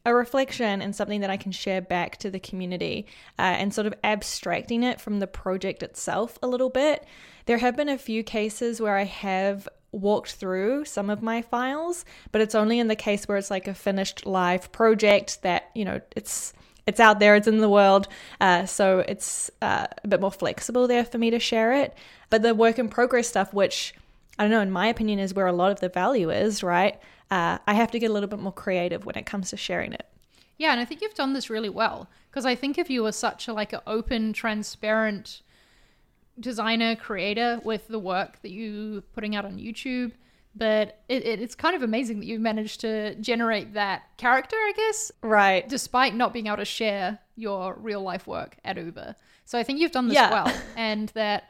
a 0.05 0.13
reflection 0.13 0.81
and 0.81 0.95
something 0.95 1.21
that 1.21 1.29
I 1.29 1.37
can 1.37 1.51
share 1.51 1.81
back 1.81 2.17
to 2.17 2.31
the 2.31 2.39
community 2.39 3.05
uh, 3.37 3.43
and 3.43 3.73
sort 3.73 3.87
of 3.87 3.93
abstracting 4.03 4.83
it 4.83 4.99
from 4.99 5.19
the 5.19 5.27
project 5.27 5.83
itself 5.83 6.39
a 6.41 6.47
little 6.47 6.69
bit. 6.69 7.05
There 7.45 7.59
have 7.59 7.77
been 7.77 7.89
a 7.89 7.97
few 7.97 8.23
cases 8.23 8.81
where 8.81 8.97
I 8.97 9.03
have 9.03 9.67
walked 9.91 10.35
through 10.35 10.85
some 10.85 11.09
of 11.09 11.21
my 11.21 11.41
files, 11.41 12.05
but 12.31 12.41
it's 12.41 12.55
only 12.55 12.79
in 12.79 12.87
the 12.87 12.95
case 12.95 13.27
where 13.27 13.37
it's 13.37 13.51
like 13.51 13.67
a 13.67 13.73
finished 13.73 14.25
live 14.25 14.71
project 14.71 15.41
that, 15.43 15.69
you 15.75 15.85
know, 15.85 16.01
it's 16.15 16.53
it's 16.87 16.99
out 16.99 17.19
there, 17.19 17.35
it's 17.35 17.47
in 17.47 17.59
the 17.59 17.69
world, 17.69 18.07
uh, 18.41 18.65
so 18.65 18.99
it's 18.99 19.51
uh, 19.61 19.85
a 20.03 20.07
bit 20.07 20.19
more 20.19 20.31
flexible 20.31 20.87
there 20.87 21.05
for 21.05 21.19
me 21.19 21.29
to 21.29 21.39
share 21.39 21.73
it. 21.73 21.93
But 22.31 22.41
the 22.41 22.55
work 22.55 22.79
in 22.79 22.89
progress 22.89 23.27
stuff, 23.27 23.53
which 23.53 23.93
I 24.39 24.43
don't 24.43 24.51
know, 24.51 24.61
in 24.61 24.71
my 24.71 24.87
opinion, 24.87 25.19
is 25.19 25.35
where 25.35 25.45
a 25.45 25.53
lot 25.53 25.71
of 25.71 25.79
the 25.79 25.89
value 25.89 26.31
is, 26.31 26.63
right? 26.63 26.99
Uh, 27.31 27.57
I 27.65 27.73
have 27.73 27.89
to 27.91 27.99
get 27.99 28.09
a 28.11 28.13
little 28.13 28.29
bit 28.29 28.39
more 28.39 28.51
creative 28.51 29.05
when 29.05 29.15
it 29.15 29.25
comes 29.25 29.49
to 29.49 29.57
sharing 29.57 29.93
it. 29.93 30.05
Yeah, 30.57 30.71
and 30.71 30.79
I 30.81 30.85
think 30.85 31.01
you've 31.01 31.15
done 31.15 31.33
this 31.33 31.49
really 31.49 31.69
well 31.69 32.07
because 32.29 32.45
I 32.45 32.53
think 32.55 32.77
if 32.77 32.89
you 32.89 33.01
were 33.03 33.11
such 33.13 33.47
a 33.47 33.53
like 33.53 33.73
an 33.73 33.79
open, 33.87 34.33
transparent 34.33 35.41
designer 36.39 36.95
creator 36.95 37.59
with 37.63 37.87
the 37.87 37.99
work 37.99 38.41
that 38.41 38.51
you 38.51 39.03
putting 39.13 39.35
out 39.35 39.45
on 39.45 39.57
YouTube, 39.57 40.11
but 40.55 40.99
it, 41.07 41.25
it, 41.25 41.41
it's 41.41 41.55
kind 41.55 41.75
of 41.75 41.81
amazing 41.83 42.19
that 42.19 42.25
you've 42.25 42.41
managed 42.41 42.81
to 42.81 43.15
generate 43.15 43.73
that 43.73 44.03
character, 44.17 44.55
I 44.55 44.73
guess, 44.75 45.11
Right. 45.21 45.67
despite 45.67 46.13
not 46.15 46.33
being 46.33 46.47
able 46.47 46.57
to 46.57 46.65
share 46.65 47.19
your 47.35 47.75
real 47.79 48.01
life 48.01 48.27
work 48.27 48.57
at 48.65 48.77
Uber. 48.77 49.15
So 49.45 49.57
I 49.57 49.63
think 49.63 49.79
you've 49.79 49.91
done 49.91 50.07
this 50.07 50.15
Yeah. 50.15 50.31
well, 50.31 50.53
and 50.75 51.09
that 51.09 51.45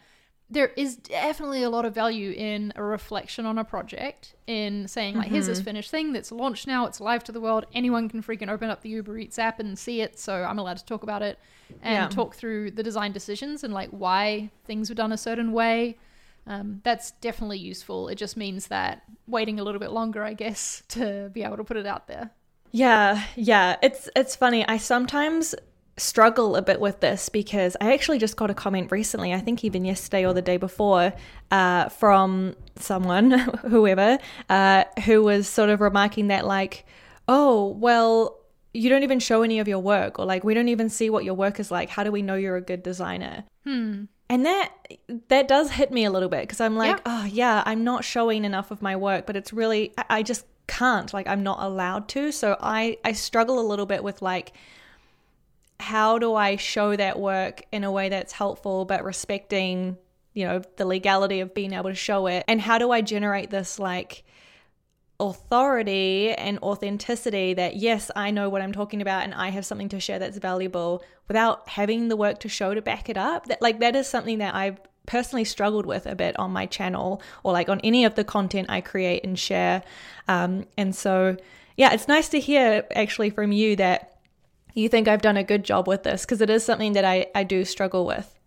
there 0.52 0.68
is 0.76 0.98
definitely 0.98 1.64
a 1.64 1.70
lot 1.70 1.86
of 1.86 1.96
value 1.96 2.32
in 2.32 2.74
a 2.76 2.84
reflection 2.84 3.46
on 3.46 3.58
a 3.58 3.64
project, 3.64 4.36
in 4.48 4.88
saying 4.88 5.16
like, 5.16 5.30
here's 5.30 5.46
Mm-hmm. 5.46 5.52
this 5.54 5.62
finished 5.62 5.90
thing 5.92 6.12
that's 6.14 6.32
launched 6.32 6.68
now, 6.68 6.86
it's 6.86 7.00
live 7.00 7.24
to 7.24 7.32
the 7.32 7.40
world. 7.42 7.66
Anyone 7.74 8.10
can 8.10 8.22
freaking 8.22 8.50
open 8.50 8.70
up 8.70 8.82
the 8.82 8.90
Uber 8.90 9.18
Eats 9.18 9.40
app 9.40 9.60
and 9.62 9.80
see 9.80 10.02
it, 10.02 10.20
so 10.20 10.44
I'm 10.44 10.60
allowed 10.60 10.78
to 10.78 10.86
talk 10.86 11.04
about 11.04 11.22
it 11.22 11.40
and 11.82 11.94
Yeah. 11.94 12.08
talk 12.10 12.36
through 12.36 12.72
the 12.72 12.84
design 12.84 13.14
decisions 13.14 13.64
and 13.64 13.74
like 13.74 13.90
why 13.92 14.52
things 14.66 14.90
were 14.90 14.96
done 14.96 15.14
a 15.14 15.18
certain 15.18 15.54
way. 15.54 15.98
Um, 16.46 16.82
that's 16.84 17.12
definitely 17.12 17.60
useful. 17.60 18.10
It 18.10 18.16
just 18.16 18.36
means 18.36 18.68
that 18.68 19.04
waiting 19.28 19.60
a 19.60 19.64
little 19.64 19.80
bit 19.80 19.92
longer, 19.92 20.24
I 20.24 20.34
guess, 20.34 20.84
to 20.90 21.30
be 21.34 21.44
able 21.44 21.58
to 21.58 21.64
put 21.64 21.78
it 21.78 21.86
out 21.86 22.08
there. 22.08 22.32
Yeah, 22.74 23.24
yeah. 23.36 23.78
It's 23.82 24.10
it's 24.16 24.36
funny. 24.36 24.66
I 24.68 24.78
sometimes 24.78 25.56
struggle 26.02 26.56
a 26.56 26.62
bit 26.62 26.80
with 26.80 27.00
this 27.00 27.30
because 27.30 27.78
I 27.80 27.94
actually 27.94 28.18
just 28.20 28.36
got 28.36 28.50
a 28.50 28.54
comment 28.54 28.92
recently, 28.92 29.34
I 29.34 29.40
think 29.40 29.64
even 29.64 29.86
yesterday 29.86 30.26
or 30.26 30.34
the 30.34 30.42
day 30.42 30.58
before, 30.58 31.14
uh, 31.52 31.90
from 31.90 32.56
someone, 32.76 33.32
whoever, 33.70 34.18
uh, 34.50 34.84
who 35.06 35.24
was 35.24 35.48
sort 35.48 35.70
of 35.70 35.82
remarking 35.82 36.28
that 36.28 36.46
like, 36.46 36.86
oh, 37.28 37.68
well, 37.80 38.40
you 38.74 38.90
don't 38.90 39.04
even 39.04 39.20
show 39.20 39.44
any 39.44 39.60
of 39.60 39.68
your 39.68 39.80
work, 39.80 40.18
or 40.18 40.26
like 40.26 40.44
we 40.44 40.54
don't 40.54 40.70
even 40.70 40.90
see 40.90 41.10
what 41.10 41.24
your 41.26 41.34
work 41.34 41.60
is 41.60 41.72
like. 41.72 41.90
How 41.90 42.04
do 42.04 42.12
we 42.12 42.22
know 42.22 42.36
you're 42.36 42.56
a 42.56 42.62
good 42.62 42.84
designer? 42.84 43.44
Hmm. 43.66 44.06
And 44.30 44.46
that 44.46 44.72
that 45.28 45.50
does 45.50 45.72
hit 45.72 45.92
me 45.92 46.06
a 46.06 46.10
little 46.10 46.30
bit 46.30 46.42
because 46.44 46.62
I'm 46.62 46.78
like, 46.78 46.96
Yeah. 46.96 47.02
oh 47.06 47.26
yeah, 47.26 47.64
I'm 47.66 47.84
not 47.84 48.06
showing 48.06 48.46
enough 48.46 48.72
of 48.72 48.82
my 48.82 48.96
work, 48.96 49.26
but 49.28 49.36
it's 49.36 49.52
really 49.52 49.94
I- 49.98 50.06
I 50.20 50.24
just 50.24 50.46
can't. 50.68 51.14
Like 51.14 51.28
I'm 51.28 51.44
not 51.44 51.58
allowed 51.60 52.08
to. 52.10 52.32
So 52.32 52.56
I 52.62 52.98
I 53.04 53.12
struggle 53.12 53.60
a 53.60 53.66
little 53.68 53.86
bit 53.86 54.06
with 54.06 54.22
like 54.22 54.54
how 55.82 56.20
do 56.20 56.36
I 56.36 56.56
show 56.56 56.96
that 56.96 57.20
work 57.20 57.64
in 57.72 57.84
a 57.84 57.92
way 57.92 58.10
that's 58.10 58.32
helpful 58.32 58.86
but 58.86 59.04
respecting, 59.04 59.98
you 60.34 60.46
know, 60.46 60.62
the 60.78 60.86
legality 60.86 61.40
of 61.40 61.54
being 61.54 61.74
able 61.74 61.90
to 61.90 61.96
show 61.96 62.28
it? 62.28 62.46
And 62.48 62.62
how 62.62 62.78
do 62.78 62.92
I 62.92 63.02
generate 63.02 63.50
this 63.50 63.80
like 63.80 64.24
authority 65.20 66.32
and 66.32 66.58
authenticity 66.60 67.54
that 67.54 67.76
yes, 67.76 68.10
I 68.16 68.32
know 68.32 68.50
what 68.50 68.62
I'm 68.62 68.74
talking 68.74 69.02
about 69.02 69.24
and 69.24 69.34
I 69.34 69.50
have 69.50 69.66
something 69.66 69.90
to 69.90 70.00
share 70.00 70.20
that's 70.20 70.38
valuable 70.38 71.04
without 71.28 71.70
having 71.70 72.08
the 72.08 72.16
work 72.16 72.40
to 72.40 72.50
show 72.50 72.74
to 72.74 72.82
back 72.82 73.10
it 73.10 73.18
up? 73.18 73.48
That 73.48 73.62
like 73.62 73.80
that 73.80 73.96
is 73.96 74.08
something 74.08 74.40
that 74.40 74.56
I've 74.56 74.80
personally 75.06 75.46
struggled 75.46 75.86
with 75.86 76.06
a 76.06 76.16
bit 76.16 76.38
on 76.40 76.52
my 76.52 76.66
channel 76.66 77.22
or 77.44 77.54
like 77.54 77.70
on 77.70 77.80
any 77.82 78.06
of 78.06 78.16
the 78.16 78.24
content 78.24 78.70
I 78.70 78.82
create 78.82 79.24
and 79.24 79.38
share. 79.38 79.84
Um, 80.28 80.66
and 80.78 80.96
so 80.96 81.38
yeah, 81.78 81.94
it's 81.94 82.08
nice 82.08 82.30
to 82.30 82.40
hear 82.40 82.86
actually 82.96 83.30
from 83.30 83.52
you 83.52 83.76
that 83.78 84.11
you 84.74 84.90
think 84.90 85.08
I've 85.08 85.22
done 85.22 85.38
a 85.38 85.44
good 85.44 85.64
job 85.64 85.88
with 85.88 86.04
this 86.04 86.22
because 86.26 86.42
it 86.42 86.50
is 86.50 86.64
something 86.64 86.94
that 86.94 87.06
I, 87.06 87.28
I 87.36 87.44
do 87.44 87.66
struggle 87.66 88.06
with. 88.06 88.38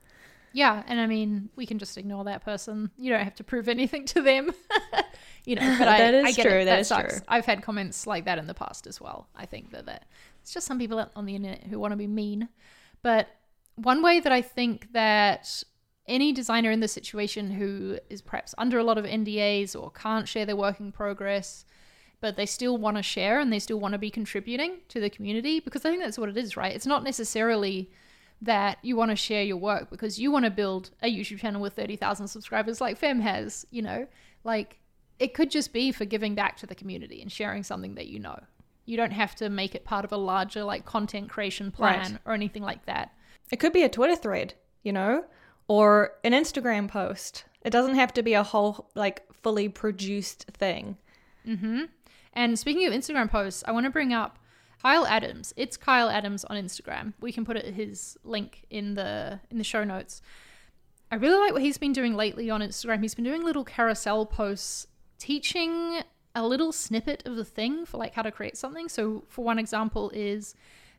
Yeah, 0.52 0.85
and 0.87 1.00
I 1.00 1.07
mean, 1.09 1.50
we 1.57 1.66
can 1.66 1.78
just 1.81 1.99
ignore 1.99 2.25
that 2.25 2.45
person. 2.45 2.90
You 2.97 3.11
don't 3.11 3.25
have 3.25 3.35
to 3.37 3.45
prove 3.45 3.69
anything 3.69 4.04
to 4.07 4.23
them. 4.23 4.52
you 5.45 5.57
know, 5.57 5.76
but 5.78 5.88
I, 5.88 5.99
That 5.99 6.14
is 6.14 6.25
I 6.26 6.33
get 6.33 6.47
true, 6.47 6.61
It. 6.61 6.64
that 6.66 6.78
is 6.78 6.88
sucks. 6.88 7.14
true. 7.19 7.23
I've 7.26 7.45
had 7.45 7.62
comments 7.62 8.07
like 8.07 8.25
that 8.26 8.38
in 8.38 8.47
the 8.47 8.54
past 8.54 8.87
as 8.87 9.00
well. 9.00 9.26
I 9.35 9.47
think 9.47 9.73
that, 9.73 9.87
that 9.87 10.07
it's 10.40 10.54
just 10.54 10.66
some 10.66 10.78
people 10.78 11.04
on 11.16 11.26
the 11.26 11.35
internet 11.35 11.64
who 11.64 11.81
want 11.81 11.90
to 11.93 11.97
be 11.97 12.07
mean. 12.07 12.49
But 13.02 13.28
one 13.75 14.00
way 14.00 14.21
that 14.21 14.33
I 14.33 14.43
think 14.43 14.93
that 14.93 15.62
any 16.07 16.33
designer 16.33 16.71
in 16.71 16.78
this 16.81 16.93
situation 16.93 17.50
who 17.50 17.99
is 18.09 18.23
perhaps 18.23 18.54
under 18.57 18.78
a 18.78 18.85
lot 18.85 18.97
of 18.97 19.04
NDAs 19.04 19.75
or 19.75 19.90
can't 19.90 20.28
share 20.28 20.47
their 20.47 20.54
work 20.57 20.78
in 20.78 20.93
progress, 20.93 21.64
but 22.25 22.37
they 22.37 22.47
still 22.47 22.78
want 22.78 22.97
to 22.97 23.02
share 23.02 23.38
and 23.38 23.52
they 23.52 23.59
still 23.59 23.78
want 23.78 23.93
to 23.93 23.99
be 23.99 24.09
contributing 24.09 24.78
to 24.88 24.99
the 24.99 25.11
community, 25.11 25.61
because 25.61 25.85
I 25.85 25.90
think 25.90 26.02
that's 26.02 26.16
what 26.16 26.31
it 26.31 26.38
is, 26.38 26.57
right? 26.57 26.75
It's 26.75 26.87
not 26.87 27.04
necessarily 27.04 27.90
that 28.40 28.78
you 28.81 28.97
want 28.97 29.11
to 29.11 29.14
share 29.16 29.43
your 29.43 29.59
work 29.59 29.90
because 29.90 30.19
you 30.19 30.31
want 30.31 30.47
to 30.47 30.50
build 30.50 30.88
a 31.02 31.14
YouTube 31.14 31.40
channel 31.40 31.61
with 31.61 31.75
30,000 31.75 32.26
subscribers 32.26 32.81
like 32.81 32.97
Fem 32.97 33.21
has, 33.21 33.66
you 33.71 33.83
know? 33.83 34.07
Like 34.43 34.78
it 35.19 35.35
could 35.35 35.50
just 35.50 35.75
be 35.75 35.93
for 35.93 36.07
giving 36.07 36.35
back 36.35 36.57
to 36.61 36.66
the 36.66 36.75
community 36.75 37.21
and 37.21 37.31
sharing 37.31 37.62
something 37.62 37.95
that 37.97 38.07
you 38.07 38.19
know. 38.19 38.43
You 38.87 38.97
don't 38.97 39.12
have 39.12 39.35
to 39.35 39.50
make 39.50 39.75
it 39.75 39.85
part 39.85 40.07
of 40.07 40.12
a 40.12 40.16
larger 40.16 40.64
like 40.64 40.87
content 40.87 41.28
creation 41.28 41.71
plan 41.71 42.12
Right. 42.12 42.19
or 42.25 42.33
anything 42.33 42.62
like 42.62 42.87
that. 42.87 43.12
It 43.52 43.61
could 43.61 43.75
be 43.75 43.83
a 43.83 43.90
Twitter 43.90 44.16
thread, 44.16 44.54
you 44.83 44.95
know, 44.95 45.26
or 45.69 46.12
an 46.25 46.33
Instagram 46.33 46.88
post. 46.88 47.45
It 47.66 47.69
doesn't 47.69 47.97
have 47.97 48.14
to 48.14 48.23
be 48.23 48.33
a 48.33 48.43
whole, 48.43 48.88
like, 48.95 49.25
fully 49.43 49.69
produced 49.69 50.47
thing. 50.54 50.97
And 52.33 52.59
speaking 52.59 52.87
of 52.87 52.93
Instagram 52.93 53.31
posts, 53.31 53.63
I 53.67 53.73
want 53.73 53.85
to 53.85 53.91
bring 53.91 54.13
up 54.13 54.39
Kyle 54.83 55.07
Adams. 55.07 55.55
It's 55.57 55.77
Kyle 55.77 56.11
Adams 56.11 56.45
on 56.45 56.57
Instagram. 56.57 57.15
We 57.21 57.33
can 57.33 57.45
put 57.45 57.57
his 57.57 58.19
link 58.23 58.67
in 58.69 58.95
the 58.95 59.41
in 59.51 59.59
the 59.59 59.65
show 59.65 59.83
notes. 59.83 60.21
I 61.11 61.17
really 61.17 61.39
like 61.39 61.53
what 61.53 61.63
he's 61.63 61.79
been 61.79 61.93
doing 61.93 62.15
lately 62.15 62.51
on 62.51 62.61
Instagram. 62.61 63.01
He's 63.01 63.15
been 63.15 63.25
doing 63.25 63.45
little 63.45 63.65
carousel 63.65 64.27
posts 64.27 64.87
teaching 65.19 66.03
a 66.35 66.47
little 66.47 66.73
snippet 66.73 67.23
of 67.25 67.37
the 67.37 67.45
thing 67.45 67.87
for 67.87 67.99
like 67.99 68.15
how 68.15 68.23
to 68.23 68.31
create 68.31 68.57
something. 68.57 68.89
So 68.89 69.25
for 69.29 69.45
one 69.45 69.59
example 69.59 70.11
is 70.13 70.55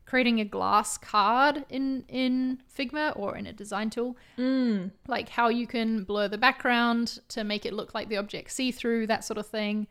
creating 0.06 0.40
a 0.40 0.44
glass 0.44 0.96
card 0.96 1.64
in 1.68 2.04
in 2.08 2.62
Figma 2.76 3.12
or 3.16 3.36
in 3.36 3.46
a 3.46 3.52
design 3.52 3.90
tool. 3.90 4.16
Mm. 4.38 4.90
Like 5.06 5.28
how 5.28 5.48
you 5.48 5.66
can 5.66 6.04
blur 6.04 6.28
the 6.28 6.38
background 6.38 7.20
to 7.28 7.44
make 7.44 7.66
it 7.66 7.72
look 7.72 7.94
like 7.94 8.08
the 8.08 8.16
object 8.16 8.50
see 8.50 8.72
through, 8.72 9.06
that 9.08 9.24
sort 9.24 9.38
of 9.38 9.46
thing. 9.46 9.86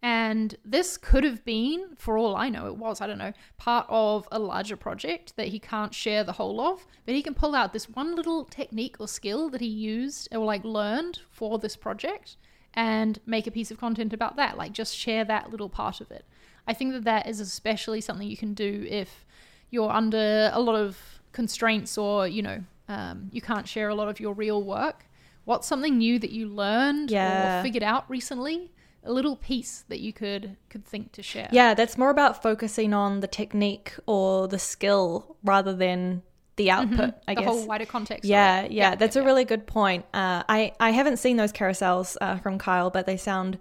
And 0.00 0.54
this 0.64 0.96
could 0.96 1.24
have 1.24 1.44
been, 1.44 1.96
for 1.96 2.16
all 2.16 2.36
I 2.36 2.48
know, 2.48 2.66
it 2.68 2.76
was, 2.76 3.00
I 3.00 3.08
don't 3.08 3.18
know, 3.18 3.32
part 3.56 3.84
of 3.88 4.28
a 4.30 4.38
larger 4.38 4.76
project 4.76 5.34
that 5.36 5.48
he 5.48 5.58
can't 5.58 5.92
share 5.92 6.22
the 6.22 6.32
whole 6.32 6.60
of, 6.60 6.86
but 7.04 7.16
he 7.16 7.22
can 7.22 7.34
pull 7.34 7.54
out 7.54 7.72
this 7.72 7.88
one 7.88 8.14
little 8.14 8.44
technique 8.44 8.96
or 9.00 9.08
skill 9.08 9.48
that 9.50 9.60
he 9.60 9.66
used 9.66 10.28
or 10.30 10.44
like 10.44 10.62
learned 10.64 11.20
for 11.30 11.58
this 11.58 11.74
project 11.74 12.36
and 12.74 13.18
make 13.26 13.48
a 13.48 13.50
piece 13.50 13.72
of 13.72 13.78
content 13.78 14.12
about 14.12 14.36
that. 14.36 14.56
Like 14.56 14.72
just 14.72 14.94
share 14.96 15.24
that 15.24 15.50
little 15.50 15.68
part 15.68 16.00
of 16.00 16.12
it. 16.12 16.24
I 16.66 16.74
think 16.74 16.92
that 16.92 17.04
that 17.04 17.26
is 17.26 17.40
especially 17.40 18.00
something 18.00 18.28
you 18.28 18.36
can 18.36 18.54
do 18.54 18.86
if 18.88 19.26
you're 19.70 19.90
under 19.90 20.50
a 20.52 20.60
lot 20.60 20.76
of 20.76 20.96
constraints 21.32 21.98
or, 21.98 22.28
you 22.28 22.42
know, 22.42 22.62
um, 22.88 23.30
you 23.32 23.40
can't 23.40 23.66
share 23.66 23.88
a 23.88 23.94
lot 23.96 24.08
of 24.08 24.20
your 24.20 24.32
real 24.32 24.62
work. 24.62 25.06
What's 25.44 25.66
something 25.66 25.98
new 25.98 26.20
that 26.20 26.30
you 26.30 26.46
learned 26.46 27.10
Yeah. 27.10 27.58
or 27.60 27.62
figured 27.64 27.82
out 27.82 28.08
recently? 28.08 28.70
A 29.04 29.12
little 29.12 29.36
piece 29.36 29.84
that 29.88 30.00
you 30.00 30.12
could 30.12 30.56
could 30.68 30.84
think 30.84 31.12
to 31.12 31.22
share. 31.22 31.48
Yeah, 31.52 31.74
that's 31.74 31.96
more 31.96 32.10
about 32.10 32.42
focusing 32.42 32.92
on 32.92 33.20
the 33.20 33.26
technique 33.28 33.94
or 34.06 34.48
the 34.48 34.58
skill 34.58 35.36
rather 35.44 35.72
than 35.74 36.22
the 36.56 36.70
output, 36.70 37.14
I 37.26 37.34
Mm-hmm. 37.34 37.34
the 37.34 37.34
guess. 37.36 37.44
whole 37.44 37.66
wider 37.66 37.86
context. 37.86 38.24
of 38.24 38.30
Yeah, 38.30 38.66
yeah, 38.68 38.94
that's 38.96 39.14
yeah. 39.16 39.22
a 39.22 39.24
really 39.24 39.44
good 39.44 39.66
point. 39.66 40.04
Uh, 40.12 40.42
I 40.48 40.72
I 40.80 40.90
haven't 40.90 41.18
seen 41.18 41.36
those 41.36 41.52
carousels 41.52 42.16
uh, 42.20 42.36
from 42.38 42.58
Kyle, 42.58 42.90
but 42.90 43.06
they 43.06 43.16
sound 43.16 43.58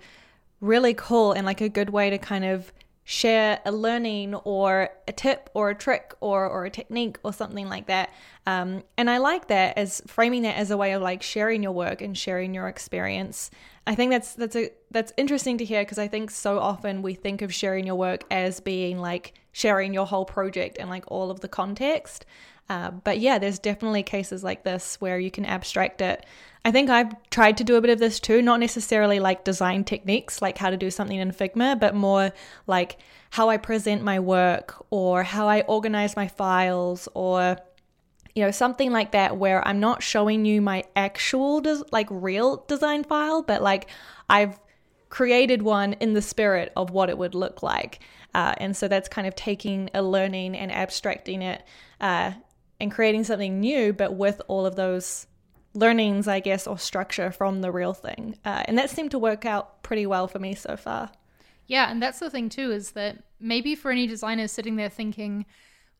really 0.60 0.94
cool 0.96 1.32
and 1.34 1.46
like 1.46 1.62
a 1.62 1.70
good 1.70 1.91
way 1.91 2.10
to 2.10 2.17
kind 2.17 2.44
of 2.44 2.74
share 3.10 3.62
a 3.66 3.72
learning 3.72 4.36
or 4.36 4.90
a 5.08 5.14
tip 5.14 5.50
or 5.54 5.70
a 5.70 5.76
trick 5.76 6.14
or 6.20 6.46
or 6.46 6.66
a 6.66 6.70
technique 6.70 7.18
or 7.24 7.32
something 7.32 7.70
like 7.70 7.88
that. 7.88 8.14
Um, 8.46 8.84
and 8.98 9.10
I 9.10 9.20
like 9.20 9.48
that 9.48 9.78
as 9.78 10.02
framing 10.08 10.42
that 10.42 10.58
as 10.58 10.72
a 10.72 10.78
way 10.78 10.92
of 10.92 11.02
like 11.02 11.24
sharing 11.24 11.64
your 11.64 11.72
work 11.72 12.02
and 12.02 12.18
sharing 12.18 12.54
your 12.54 12.68
experience. 12.68 13.50
I 13.88 13.96
think 13.96 14.12
that's 14.12 14.34
that's 14.34 14.58
a 14.58 14.72
that's 14.92 15.14
interesting 15.16 15.58
to 15.60 15.64
hear 15.64 15.84
because 15.84 15.98
I 15.98 16.10
think 16.10 16.32
so 16.32 16.60
often 16.60 17.02
we 17.02 17.14
think 17.14 17.42
of 17.42 17.54
sharing 17.54 17.88
your 17.88 17.96
work 17.96 18.26
as 18.30 18.60
being 18.60 19.00
like 19.00 19.36
sharing 19.54 19.94
your 19.94 20.06
whole 20.06 20.26
project 20.26 20.76
and 20.78 20.90
like 20.90 21.06
all 21.08 21.32
of 21.32 21.40
the 21.40 21.48
context. 21.48 22.26
Uh, 22.69 22.91
but 22.91 23.19
yeah, 23.19 23.39
there's 23.39 23.59
definitely 23.59 24.03
cases 24.03 24.43
like 24.43 24.63
this 24.63 25.00
where 25.00 25.19
you 25.19 25.31
can 25.31 25.45
abstract 25.45 26.01
it. 26.01 26.25
I 26.65 26.71
think 26.71 26.89
I've 26.89 27.13
tried 27.29 27.57
to 27.57 27.63
do 27.63 27.75
a 27.75 27.81
bit 27.81 27.91
of 27.91 28.00
this 28.00 28.19
too, 28.19 28.41
not 28.41 28.59
necessarily 28.59 29.19
like 29.19 29.45
design 29.45 29.86
techniques, 29.86 30.41
like 30.41 30.57
how 30.57 30.69
to 30.69 30.75
do 30.77 30.91
something 30.91 31.17
in 31.17 31.31
Figma, 31.31 31.79
but 31.79 31.95
more 31.95 32.33
like 32.67 32.97
how 33.29 33.50
I 33.50 33.57
present 33.57 34.03
my 34.03 34.19
work 34.19 34.86
or 34.89 35.24
how 35.24 35.47
I 35.47 35.62
organize 35.62 36.15
my 36.15 36.27
files 36.27 37.07
or 37.13 37.57
you 38.38 38.43
know 38.43 38.51
something 38.51 38.91
like 38.91 39.13
that 39.13 39.36
where 39.36 39.67
i'm 39.67 39.79
not 39.79 40.03
showing 40.03 40.45
you 40.45 40.62
my 40.62 40.83
actual 40.95 41.59
des- 41.59 41.81
like 41.91 42.05
real 42.12 42.63
design 42.67 43.03
file 43.03 43.41
but 43.41 43.63
like 43.63 43.89
i've 44.29 44.59
created 45.09 45.63
one 45.63 45.93
in 45.93 46.13
the 46.13 46.21
spirit 46.21 46.71
of 46.75 46.91
what 46.91 47.09
it 47.09 47.17
would 47.17 47.33
look 47.33 47.63
like 47.63 48.00
uh, 48.36 48.53
and 48.57 48.77
so 48.77 48.88
that's 48.88 49.09
kind 49.09 49.25
of 49.25 49.33
taking 49.33 49.89
a 49.95 50.03
learning 50.03 50.55
and 50.55 50.71
abstracting 50.71 51.41
it 51.41 51.63
uh, 52.00 52.31
and 52.79 52.91
creating 52.91 53.24
something 53.24 53.60
new 53.60 53.93
but 53.93 54.13
with 54.13 54.41
all 54.48 54.65
of 54.65 54.75
those 54.75 55.27
learnings 55.74 56.27
i 56.27 56.39
guess 56.39 56.67
or 56.67 56.77
structure 56.77 57.31
from 57.31 57.62
the 57.62 57.72
real 57.72 57.93
thing 57.93 58.38
uh, 58.46 58.63
and 58.65 58.77
that 58.77 58.89
seemed 58.89 59.12
to 59.12 59.19
work 59.19 59.46
out 59.46 59.84
pretty 59.84 60.05
well 60.05 60.27
for 60.27 60.39
me 60.39 60.55
so 60.55 60.75
far 60.77 61.12
Yeah, 61.67 61.91
and 61.91 62.01
that's 62.01 62.19
the 62.19 62.29
thing 62.29 62.48
too 62.50 62.72
is 62.72 62.91
that 62.91 63.17
maybe 63.39 63.75
for 63.75 63.91
any 63.91 64.07
designers 64.07 64.53
sitting 64.53 64.77
there 64.77 64.89
thinking, 64.89 65.46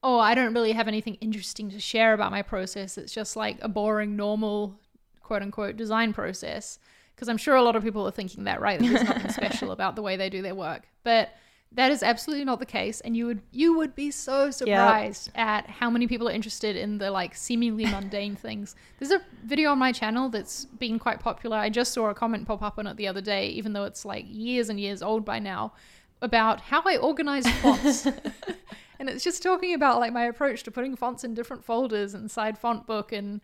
"Oh, 0.02 0.18
I 0.18 0.34
don't 0.34 0.54
really 0.54 0.72
have 0.72 0.88
anything 0.88 1.16
interesting 1.16 1.70
to 1.72 1.80
share 1.80 2.14
about 2.14 2.32
my 2.32 2.42
process. 2.42 2.98
It's 2.98 3.14
just 3.14 3.36
like 3.36 3.58
a 3.62 3.68
boring 3.68 4.16
normal 4.16 4.80
quote 5.22 5.42
unquote 5.42 5.76
design 5.76 6.14
process." 6.14 6.80
Because 7.14 7.28
I'm 7.28 7.38
sure 7.38 7.56
a 7.56 7.64
lot 7.64 7.76
of 7.76 7.84
people 7.84 8.08
are 8.08 8.12
thinking 8.12 8.46
that, 8.46 8.62
right? 8.62 8.80
That 8.80 8.88
there's 8.88 9.04
nothing 9.04 9.32
special 9.42 9.72
about 9.72 9.96
the 9.98 10.02
way 10.02 10.16
they 10.16 10.30
do 10.30 10.42
their 10.42 10.56
work. 10.56 10.88
But 11.04 11.32
that 11.74 11.92
is 11.92 12.02
absolutely 12.02 12.46
not 12.46 12.60
the 12.60 12.66
case, 12.66 13.02
and 13.02 13.16
you 13.16 13.26
would 13.26 13.42
you 13.52 13.78
would 13.78 13.94
be 13.94 14.10
so 14.10 14.52
surprised 14.52 15.32
at 15.36 15.70
how 15.70 15.90
many 15.90 16.08
people 16.08 16.28
are 16.28 16.32
interested 16.32 16.76
in 16.76 16.98
the 16.98 17.12
like 17.12 17.36
seemingly 17.36 17.86
mundane 17.86 18.36
things. 18.48 18.76
There's 19.00 19.12
a 19.12 19.22
video 19.46 19.72
on 19.72 19.78
my 19.78 19.92
channel 19.92 20.30
that's 20.30 20.66
been 20.66 20.98
quite 20.98 21.20
popular. 21.20 21.58
I 21.58 21.70
just 21.70 21.94
saw 21.94 22.10
a 22.10 22.14
comment 22.14 22.48
pop 22.48 22.62
up 22.62 22.80
on 22.80 22.88
it 22.88 22.98
the 22.98 23.08
other 23.08 23.22
day, 23.22 23.50
even 23.50 23.74
though 23.74 23.84
it's 23.84 24.06
like 24.06 24.26
years 24.28 24.70
and 24.70 24.80
years 24.80 25.02
old 25.02 25.26
by 25.26 25.40
now, 25.40 25.74
about 26.22 26.62
how 26.62 26.82
I 26.86 26.98
organize 26.98 27.48
fonts. 27.60 28.06
and 29.00 29.10
it's 29.10 29.24
just 29.24 29.44
talking 29.44 29.74
about 29.74 30.00
like 30.00 30.14
my 30.14 30.26
approach 30.26 30.64
to 30.64 30.72
putting 30.72 30.96
fonts 30.96 31.24
in 31.24 31.34
different 31.34 31.64
folders 31.64 32.14
inside 32.14 32.58
font 32.58 32.88
book 32.88 33.12
and 33.12 33.42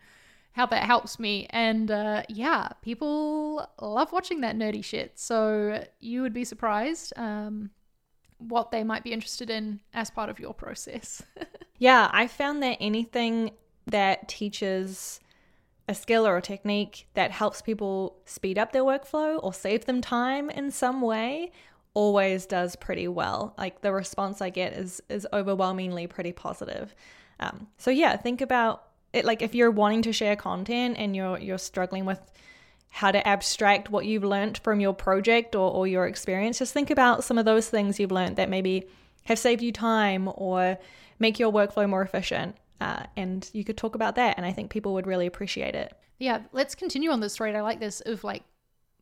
how 0.52 0.66
that 0.66 0.84
helps 0.84 1.18
me. 1.18 1.46
And 1.50 1.90
uh, 1.90 2.22
yeah, 2.28 2.68
people 2.82 3.68
love 3.80 4.12
watching 4.12 4.40
that 4.40 4.56
nerdy 4.56 4.84
shit. 4.84 5.18
So 5.18 5.84
you 6.00 6.22
would 6.22 6.32
be 6.32 6.44
surprised 6.44 7.12
um, 7.16 7.70
what 8.48 8.70
they 8.70 8.84
might 8.84 9.04
be 9.04 9.12
interested 9.12 9.50
in 9.50 9.80
as 9.92 10.10
part 10.10 10.28
of 10.28 10.38
your 10.38 10.54
process. 10.54 11.22
Yeah, 11.78 12.08
I 12.12 12.28
found 12.28 12.62
that 12.62 12.76
anything 12.80 13.50
that 13.86 14.28
teaches 14.28 15.20
a 15.88 15.94
skill 15.94 16.26
or 16.26 16.36
a 16.36 16.42
technique 16.42 17.06
that 17.14 17.30
helps 17.30 17.60
people 17.60 18.16
speed 18.24 18.58
up 18.58 18.72
their 18.72 18.84
workflow 18.84 19.38
or 19.42 19.52
save 19.52 19.84
them 19.84 20.00
time 20.00 20.48
in 20.48 20.70
some 20.70 21.02
way 21.02 21.52
always 21.92 22.46
does 22.46 22.74
pretty 22.76 23.06
well. 23.06 23.54
Like 23.58 23.82
the 23.82 23.92
response 23.92 24.40
I 24.40 24.50
get 24.50 24.72
is 24.72 25.02
is 25.08 25.26
overwhelmingly 25.32 26.06
pretty 26.06 26.32
positive. 26.32 26.94
Um, 27.40 27.66
so 27.76 27.90
yeah, 27.90 28.16
think 28.16 28.40
about 28.40 28.84
it. 29.12 29.24
Like 29.24 29.42
if 29.42 29.54
you're 29.54 29.70
wanting 29.70 30.02
to 30.02 30.12
share 30.12 30.36
content 30.36 30.96
and 30.98 31.14
you're 31.14 31.38
you're 31.38 31.58
struggling 31.58 32.06
with 32.06 32.20
how 32.94 33.10
to 33.10 33.26
abstract 33.26 33.90
what 33.90 34.06
you've 34.06 34.22
learned 34.22 34.56
from 34.58 34.78
your 34.78 34.94
project 34.94 35.56
or, 35.56 35.68
or 35.68 35.84
your 35.84 36.06
experience, 36.06 36.60
just 36.60 36.72
think 36.72 36.90
about 36.90 37.24
some 37.24 37.38
of 37.38 37.44
those 37.44 37.68
things 37.68 37.98
you've 37.98 38.12
learned 38.12 38.36
that 38.36 38.48
maybe 38.48 38.86
have 39.24 39.36
saved 39.36 39.60
you 39.60 39.72
time 39.72 40.30
or 40.36 40.78
make 41.18 41.40
your 41.40 41.52
workflow 41.52 41.88
more 41.90 42.02
efficient. 42.02 42.56
Uh, 42.80 43.02
and 43.16 43.50
you 43.52 43.64
could 43.64 43.76
talk 43.76 43.96
about 43.96 44.14
that, 44.14 44.36
and 44.36 44.46
I 44.46 44.52
think 44.52 44.70
people 44.70 44.94
would 44.94 45.08
really 45.08 45.26
appreciate 45.26 45.74
it. 45.74 45.92
yeah, 46.20 46.42
let's 46.52 46.76
continue 46.76 47.10
on 47.10 47.18
this 47.18 47.36
thread. 47.36 47.56
I 47.56 47.62
like 47.62 47.80
this 47.80 48.00
of 48.02 48.22
like 48.22 48.44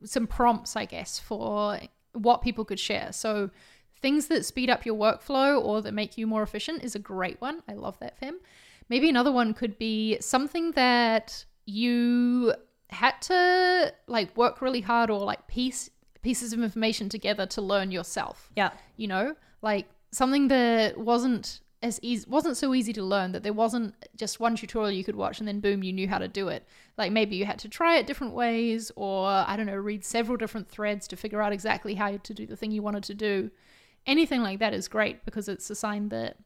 some 0.04 0.26
prompts, 0.26 0.74
I 0.74 0.86
guess, 0.86 1.18
for 1.18 1.78
what 2.14 2.40
people 2.40 2.64
could 2.64 2.80
share. 2.80 3.12
So 3.12 3.50
things 4.00 4.28
that 4.28 4.46
speed 4.46 4.70
up 4.70 4.86
your 4.86 4.96
workflow 4.96 5.62
or 5.62 5.82
that 5.82 5.92
make 5.92 6.16
you 6.16 6.26
more 6.26 6.42
efficient 6.42 6.82
is 6.82 6.94
a 6.94 6.98
great 6.98 7.42
one. 7.42 7.62
I 7.68 7.74
love 7.74 7.98
that, 7.98 8.18
Fem. 8.18 8.40
Maybe 8.88 9.10
another 9.10 9.32
one 9.32 9.52
could 9.52 9.76
be 9.76 10.16
something 10.20 10.72
that 10.72 11.44
you 11.66 12.54
had 12.92 13.20
to 13.22 13.92
like 14.06 14.36
work 14.36 14.62
really 14.62 14.80
hard 14.80 15.10
or 15.10 15.20
like 15.20 15.46
piece 15.46 15.90
pieces 16.22 16.52
of 16.52 16.62
information 16.62 17.08
together 17.08 17.46
to 17.46 17.60
learn 17.60 17.90
yourself. 17.90 18.50
Yeah. 18.56 18.70
you 18.96 19.08
know? 19.08 19.34
Like 19.60 19.88
something 20.12 20.48
that 20.48 20.98
wasn't 20.98 21.60
as 21.82 21.98
easy 22.00 22.24
wasn't 22.30 22.56
so 22.56 22.74
easy 22.74 22.92
to 22.92 23.02
learn 23.02 23.32
that 23.32 23.42
there 23.42 23.52
wasn't 23.52 23.94
just 24.16 24.38
one 24.38 24.54
tutorial 24.54 24.92
you 24.92 25.02
could 25.02 25.16
watch 25.16 25.40
and 25.40 25.48
then 25.48 25.58
boom 25.58 25.82
you 25.82 25.92
knew 25.92 26.06
how 26.06 26.18
to 26.18 26.28
do 26.28 26.48
it. 26.48 26.66
Like 26.96 27.10
maybe 27.10 27.34
you 27.36 27.44
had 27.44 27.58
to 27.60 27.68
try 27.68 27.96
it 27.96 28.06
different 28.06 28.34
ways 28.34 28.92
or 28.94 29.26
i 29.26 29.56
don't 29.56 29.66
know 29.66 29.74
read 29.74 30.04
several 30.04 30.36
different 30.36 30.68
threads 30.68 31.08
to 31.08 31.16
figure 31.16 31.42
out 31.42 31.52
exactly 31.52 31.94
how 31.94 32.16
to 32.16 32.34
do 32.34 32.46
the 32.46 32.56
thing 32.56 32.70
you 32.70 32.82
wanted 32.82 33.02
to 33.04 33.14
do. 33.14 33.50
Anything 34.06 34.42
like 34.42 34.60
that 34.60 34.74
is 34.74 34.88
great 34.88 35.24
because 35.24 35.48
it's 35.48 35.68
a 35.70 35.74
sign 35.74 36.08
that 36.10 36.36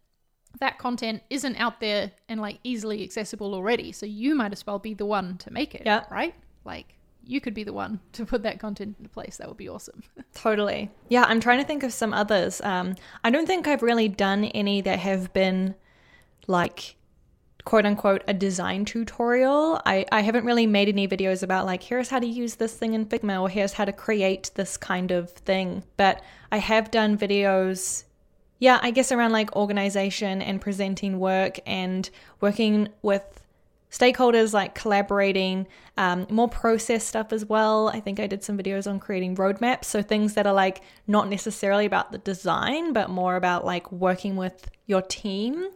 that 0.60 0.78
content 0.78 1.22
isn't 1.30 1.56
out 1.56 1.80
there 1.80 2.10
and 2.28 2.40
like 2.40 2.58
easily 2.64 3.02
accessible 3.02 3.54
already 3.54 3.92
so 3.92 4.06
you 4.06 4.34
might 4.34 4.52
as 4.52 4.66
well 4.66 4.78
be 4.78 4.94
the 4.94 5.06
one 5.06 5.36
to 5.38 5.52
make 5.52 5.74
it 5.74 5.82
Yeah. 5.84 6.04
right 6.10 6.34
like 6.64 6.94
you 7.28 7.40
could 7.40 7.54
be 7.54 7.64
the 7.64 7.72
one 7.72 7.98
to 8.12 8.24
put 8.24 8.42
that 8.44 8.60
content 8.60 8.94
into 8.98 9.10
place 9.10 9.36
that 9.38 9.48
would 9.48 9.56
be 9.56 9.68
awesome 9.68 10.02
Totally. 10.34 10.90
Yeah, 11.08 11.24
I'm 11.26 11.40
trying 11.40 11.58
to 11.60 11.64
think 11.66 11.82
of 11.82 11.92
some 11.94 12.12
others. 12.12 12.60
Um, 12.60 12.94
I 13.24 13.30
don't 13.30 13.46
think 13.46 13.66
I've 13.66 13.82
really 13.82 14.06
done 14.06 14.44
any 14.44 14.82
that 14.82 14.98
have 14.98 15.32
been 15.32 15.74
like 16.46 16.96
quote 17.64 17.84
unquote 17.86 18.22
a 18.28 18.34
design 18.34 18.84
tutorial. 18.84 19.80
I, 19.86 20.04
I 20.12 20.20
haven't 20.20 20.44
really 20.44 20.66
made 20.66 20.88
any 20.88 21.08
videos 21.08 21.42
about 21.42 21.66
like 21.66 21.82
here's 21.82 22.10
how 22.10 22.18
to 22.20 22.26
use 22.26 22.56
this 22.56 22.74
thing 22.74 22.92
in 22.94 23.06
Figma 23.06 23.40
or 23.40 23.48
here's 23.48 23.72
how 23.72 23.84
to 23.86 23.92
create 23.92 24.50
this 24.54 24.76
kind 24.76 25.10
of 25.10 25.30
thing. 25.32 25.82
But 25.96 26.22
I 26.52 26.58
have 26.58 26.90
done 26.90 27.16
videos 27.18 28.04
yeah, 28.58 28.78
I 28.82 28.90
guess 28.90 29.12
around 29.12 29.32
like 29.32 29.54
organization 29.54 30.40
and 30.40 30.60
presenting 30.60 31.18
work 31.18 31.58
and 31.66 32.08
working 32.40 32.88
with 33.02 33.22
stakeholders, 33.90 34.52
like 34.52 34.74
collaborating, 34.74 35.66
um, 35.96 36.26
more 36.30 36.48
process 36.48 37.04
stuff 37.04 37.32
as 37.32 37.44
well. 37.44 37.88
I 37.88 38.00
think 38.00 38.18
I 38.18 38.26
did 38.26 38.42
some 38.42 38.58
videos 38.58 38.90
on 38.90 38.98
creating 38.98 39.36
roadmaps. 39.36 39.84
So 39.84 40.02
things 40.02 40.34
that 40.34 40.46
are 40.46 40.52
like 40.52 40.82
not 41.06 41.28
necessarily 41.28 41.86
about 41.86 42.12
the 42.12 42.18
design, 42.18 42.92
but 42.92 43.10
more 43.10 43.36
about 43.36 43.64
like 43.64 43.90
working 43.92 44.36
with 44.36 44.70
your 44.86 45.02
team. 45.02 45.68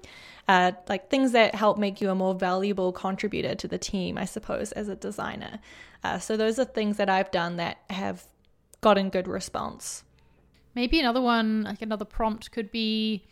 Uh, 0.48 0.72
like 0.88 1.10
things 1.10 1.30
that 1.32 1.54
help 1.54 1.78
make 1.78 2.00
you 2.00 2.10
a 2.10 2.14
more 2.14 2.34
valuable 2.34 2.90
contributor 2.90 3.54
to 3.54 3.68
the 3.68 3.78
team, 3.78 4.18
I 4.18 4.24
suppose, 4.24 4.72
as 4.72 4.88
a 4.88 4.96
designer. 4.96 5.60
Uh, 6.02 6.18
so 6.18 6.36
those 6.36 6.58
are 6.58 6.64
things 6.64 6.96
that 6.96 7.08
I've 7.08 7.30
done 7.30 7.56
that 7.56 7.78
have 7.88 8.26
gotten 8.80 9.10
good 9.10 9.28
response. 9.28 10.02
Maybe 10.74 11.00
another 11.00 11.20
one, 11.20 11.62
like 11.62 11.82
another 11.82 12.04
prompt, 12.04 12.50
could 12.52 12.70
be 12.70 13.26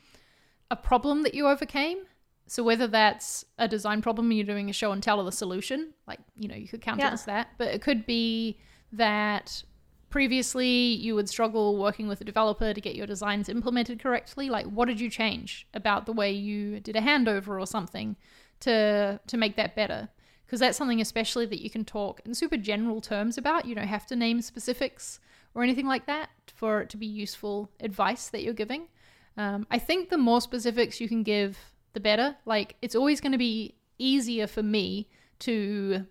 a 0.70 0.76
problem 0.76 1.22
that 1.22 1.34
you 1.34 1.46
overcame. 1.46 1.98
So 2.46 2.62
whether 2.62 2.86
that's 2.86 3.44
a 3.58 3.68
design 3.68 4.00
problem 4.02 4.26
and 4.30 4.36
you're 4.38 4.46
doing 4.46 4.70
a 4.70 4.72
show 4.72 4.92
and 4.92 5.02
tell 5.02 5.20
of 5.20 5.26
the 5.26 5.32
solution, 5.32 5.92
like 6.06 6.20
you 6.36 6.48
know, 6.48 6.54
you 6.56 6.66
could 6.68 6.80
count 6.80 6.98
Yeah. 6.98 7.08
it 7.08 7.12
as 7.12 7.24
that. 7.26 7.48
But 7.58 7.68
it 7.68 7.82
could 7.82 8.06
be 8.06 8.58
that 8.92 9.62
previously 10.10 10.66
you 10.66 11.14
would 11.14 11.28
struggle 11.28 11.76
working 11.76 12.08
with 12.08 12.20
a 12.22 12.24
developer 12.24 12.72
to 12.72 12.80
get 12.80 12.94
your 12.96 13.06
designs 13.06 13.48
implemented 13.48 14.00
correctly. 14.00 14.48
Like 14.48 14.66
what 14.66 14.86
did 14.88 14.98
you 14.98 15.10
change 15.10 15.66
about 15.74 16.06
the 16.06 16.12
way 16.14 16.32
you 16.32 16.80
did 16.80 16.96
a 16.96 17.00
handover 17.00 17.60
or 17.60 17.66
something 17.66 18.16
to 18.60 19.20
to 19.26 19.36
make 19.36 19.56
that 19.56 19.76
better? 19.76 20.08
Because 20.46 20.60
that's 20.60 20.78
something 20.78 21.02
especially 21.02 21.44
that 21.46 21.60
you 21.62 21.68
can 21.68 21.84
talk 21.84 22.22
in 22.24 22.34
super 22.34 22.56
general 22.56 23.02
terms 23.02 23.36
about. 23.36 23.66
You 23.66 23.74
don't 23.74 23.86
have 23.86 24.06
to 24.06 24.16
name 24.16 24.40
specifics 24.40 25.20
or 25.54 25.62
anything 25.62 25.86
like 25.86 26.06
that 26.06 26.30
for 26.54 26.80
it 26.80 26.88
to 26.90 26.96
be 26.96 27.06
useful 27.06 27.70
advice 27.80 28.28
that 28.28 28.42
you're 28.42 28.54
giving. 28.54 28.88
Um, 29.36 29.66
I 29.70 29.78
think 29.78 30.10
the 30.10 30.18
more 30.18 30.40
specifics 30.40 31.00
you 31.00 31.08
can 31.08 31.22
give, 31.22 31.58
the 31.92 32.00
better. 32.00 32.36
Like, 32.44 32.76
it's 32.82 32.94
always 32.96 33.20
going 33.20 33.32
to 33.32 33.38
be 33.38 33.74
easier 33.98 34.46
for 34.46 34.62
me 34.62 35.08
to 35.40 36.06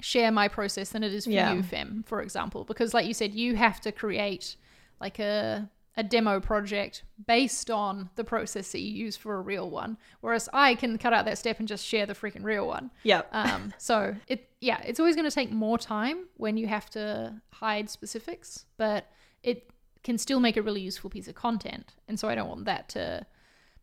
share 0.00 0.30
my 0.30 0.48
process 0.48 0.90
than 0.90 1.02
it 1.02 1.12
is 1.12 1.24
for 1.24 1.30
Yeah. 1.30 1.54
you, 1.54 1.62
Fem, 1.62 2.04
for 2.06 2.20
example, 2.22 2.64
because, 2.64 2.94
like 2.94 3.06
you 3.06 3.14
said, 3.14 3.34
you 3.34 3.56
have 3.56 3.80
to 3.82 3.92
create 3.92 4.56
like 5.00 5.18
a 5.18 5.68
a 5.96 6.02
demo 6.02 6.40
project 6.40 7.02
based 7.26 7.70
on 7.70 8.10
the 8.16 8.24
process 8.24 8.72
that 8.72 8.80
you 8.80 8.92
use 8.92 9.16
for 9.16 9.36
a 9.36 9.40
real 9.40 9.70
one, 9.70 9.96
whereas 10.20 10.48
I 10.52 10.74
can 10.74 10.98
cut 10.98 11.12
out 11.12 11.24
that 11.24 11.38
step 11.38 11.58
and 11.58 11.66
just 11.66 11.84
share 11.84 12.04
the 12.06 12.14
freaking 12.14 12.44
real 12.44 12.66
one. 12.66 12.90
Yep. 13.04 13.28
Um, 13.32 13.72
so 13.78 14.14
it 14.28 14.50
yeah, 14.60 14.80
it's 14.84 15.00
always 15.00 15.16
going 15.16 15.28
to 15.28 15.34
take 15.34 15.50
more 15.50 15.78
time 15.78 16.26
when 16.36 16.56
you 16.56 16.66
have 16.66 16.90
to 16.90 17.34
hide 17.52 17.88
specifics, 17.88 18.66
but 18.76 19.10
it 19.42 19.70
can 20.04 20.18
still 20.18 20.40
make 20.40 20.56
a 20.56 20.62
really 20.62 20.80
useful 20.80 21.10
piece 21.10 21.28
of 21.28 21.34
content. 21.34 21.94
And 22.08 22.18
so 22.18 22.28
I 22.28 22.34
don't 22.34 22.48
want 22.48 22.64
that 22.66 22.88
to 22.90 23.26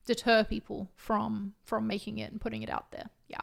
deter 0.06 0.44
people 0.44 0.92
from 0.96 1.54
from 1.64 1.88
making 1.88 2.20
it 2.20 2.32
and 2.32 2.40
putting 2.40 2.62
it 2.62 2.70
out 2.70 2.92
there. 2.92 3.10
Yeah. 3.28 3.42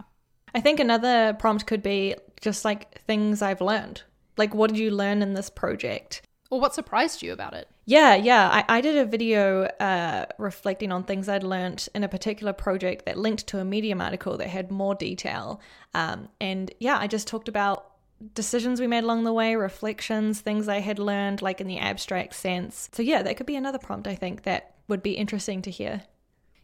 I 0.55 0.61
think 0.61 0.81
another 0.81 1.37
prompt 1.39 1.67
could 1.67 1.83
be 1.83 2.17
just 2.41 2.65
like 2.65 3.03
things 3.03 3.43
I've 3.43 3.61
learned. 3.61 4.03
Like, 4.37 4.55
what 4.55 4.71
did 4.71 4.79
you 4.79 4.91
learn 4.91 5.23
in 5.23 5.35
this 5.35 5.51
project? 5.51 6.23
Or 6.51 6.61
what 6.61 6.75
surprised 6.75 7.23
you 7.23 7.33
about 7.33 7.55
it? 7.55 7.69
Yeah, 7.87 8.17
yeah. 8.17 8.49
I, 8.51 8.79
I 8.79 8.81
did 8.81 8.97
a 8.97 9.05
video 9.05 9.65
uh, 9.79 10.27
reflecting 10.37 10.91
on 10.91 11.05
things 11.05 11.29
I'd 11.29 11.45
learned 11.45 11.89
in 11.95 12.03
a 12.03 12.09
particular 12.09 12.53
project 12.53 13.07
that 13.07 13.17
linked 13.17 13.47
to 13.49 13.59
a 13.59 13.65
Medium 13.65 14.01
article 14.01 14.37
that 14.37 14.49
had 14.49 14.71
more 14.71 14.97
detail. 14.97 15.61
Um, 15.95 16.29
and 16.41 16.73
yeah, 16.81 16.99
I 16.99 17.07
just 17.07 17.29
talked 17.29 17.49
about 17.49 17.87
decisions 18.35 18.81
we 18.81 18.87
made 18.89 19.05
along 19.05 19.25
the 19.25 19.33
way, 19.33 19.55
reflections, 19.55 20.41
things 20.41 20.69
I 20.69 20.81
had 20.81 20.99
learned, 20.99 21.41
like 21.41 21.61
in 21.61 21.69
the 21.69 21.79
abstract 21.79 22.35
sense. 22.35 22.91
So 22.93 23.03
yeah, 23.03 23.23
that 23.23 23.37
could 23.37 23.47
be 23.47 23.57
another 23.57 23.79
prompt 23.79 24.09
I 24.09 24.17
think 24.17 24.43
that 24.43 24.75
would 24.89 25.03
be 25.03 25.13
interesting 25.13 25.63
to 25.63 25.71
hear. 25.71 26.03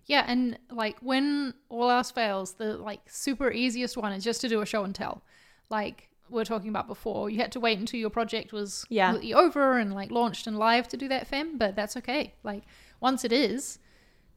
Yeah, 0.06 0.24
and 0.26 0.58
like 0.70 0.98
when 1.00 1.54
all 1.68 1.90
else 1.90 2.10
fails, 2.10 2.54
the 2.54 2.76
like 2.76 3.00
super 3.08 3.50
easiest 3.50 3.96
one 3.96 4.12
is 4.12 4.24
just 4.24 4.40
to 4.42 4.48
do 4.48 4.60
a 4.60 4.66
show 4.66 4.84
and 4.84 4.94
tell. 4.94 5.22
Like 5.70 6.10
we 6.30 6.40
are 6.40 6.44
talking 6.44 6.68
about 6.68 6.86
before, 6.86 7.30
you 7.30 7.38
had 7.38 7.52
to 7.52 7.60
wait 7.60 7.78
until 7.78 8.00
your 8.00 8.10
project 8.10 8.52
was 8.52 8.84
Yeah. 8.88 9.10
completely 9.10 9.34
over 9.34 9.78
and 9.78 9.94
like 9.94 10.10
launched 10.10 10.46
and 10.46 10.58
live 10.58 10.88
to 10.88 10.96
do 10.96 11.08
that, 11.08 11.26
fem. 11.26 11.58
But 11.58 11.76
that's 11.76 11.96
okay. 11.98 12.34
Like 12.42 12.64
once 13.00 13.24
it 13.24 13.32
is, 13.32 13.78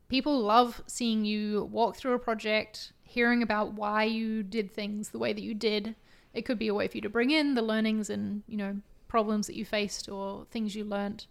people 0.07 0.39
love 0.39 0.81
seeing 0.87 1.25
you 1.25 1.63
walk 1.71 1.95
through 1.95 2.13
a 2.13 2.19
project, 2.19 2.93
hearing 3.03 3.41
about 3.41 3.73
why 3.73 4.03
you 4.03 4.43
did 4.43 4.71
things 4.71 5.09
the 5.09 5.19
way 5.19 5.33
that 5.33 5.41
you 5.41 5.53
did. 5.53 5.95
It 6.33 6.43
could 6.43 6.59
be 6.59 6.67
a 6.67 6.73
way 6.73 6.87
for 6.87 6.97
you 6.97 7.01
to 7.01 7.09
bring 7.09 7.31
in 7.31 7.55
the 7.55 7.61
learnings 7.61 8.09
and 8.09 8.43
you 8.47 8.57
know 8.57 8.77
problems 9.07 9.47
that 9.47 9.55
you 9.55 9.65
faced 9.65 10.07
or 10.07 10.45
things 10.51 10.75
you 10.75 10.83
learnt 10.83 11.25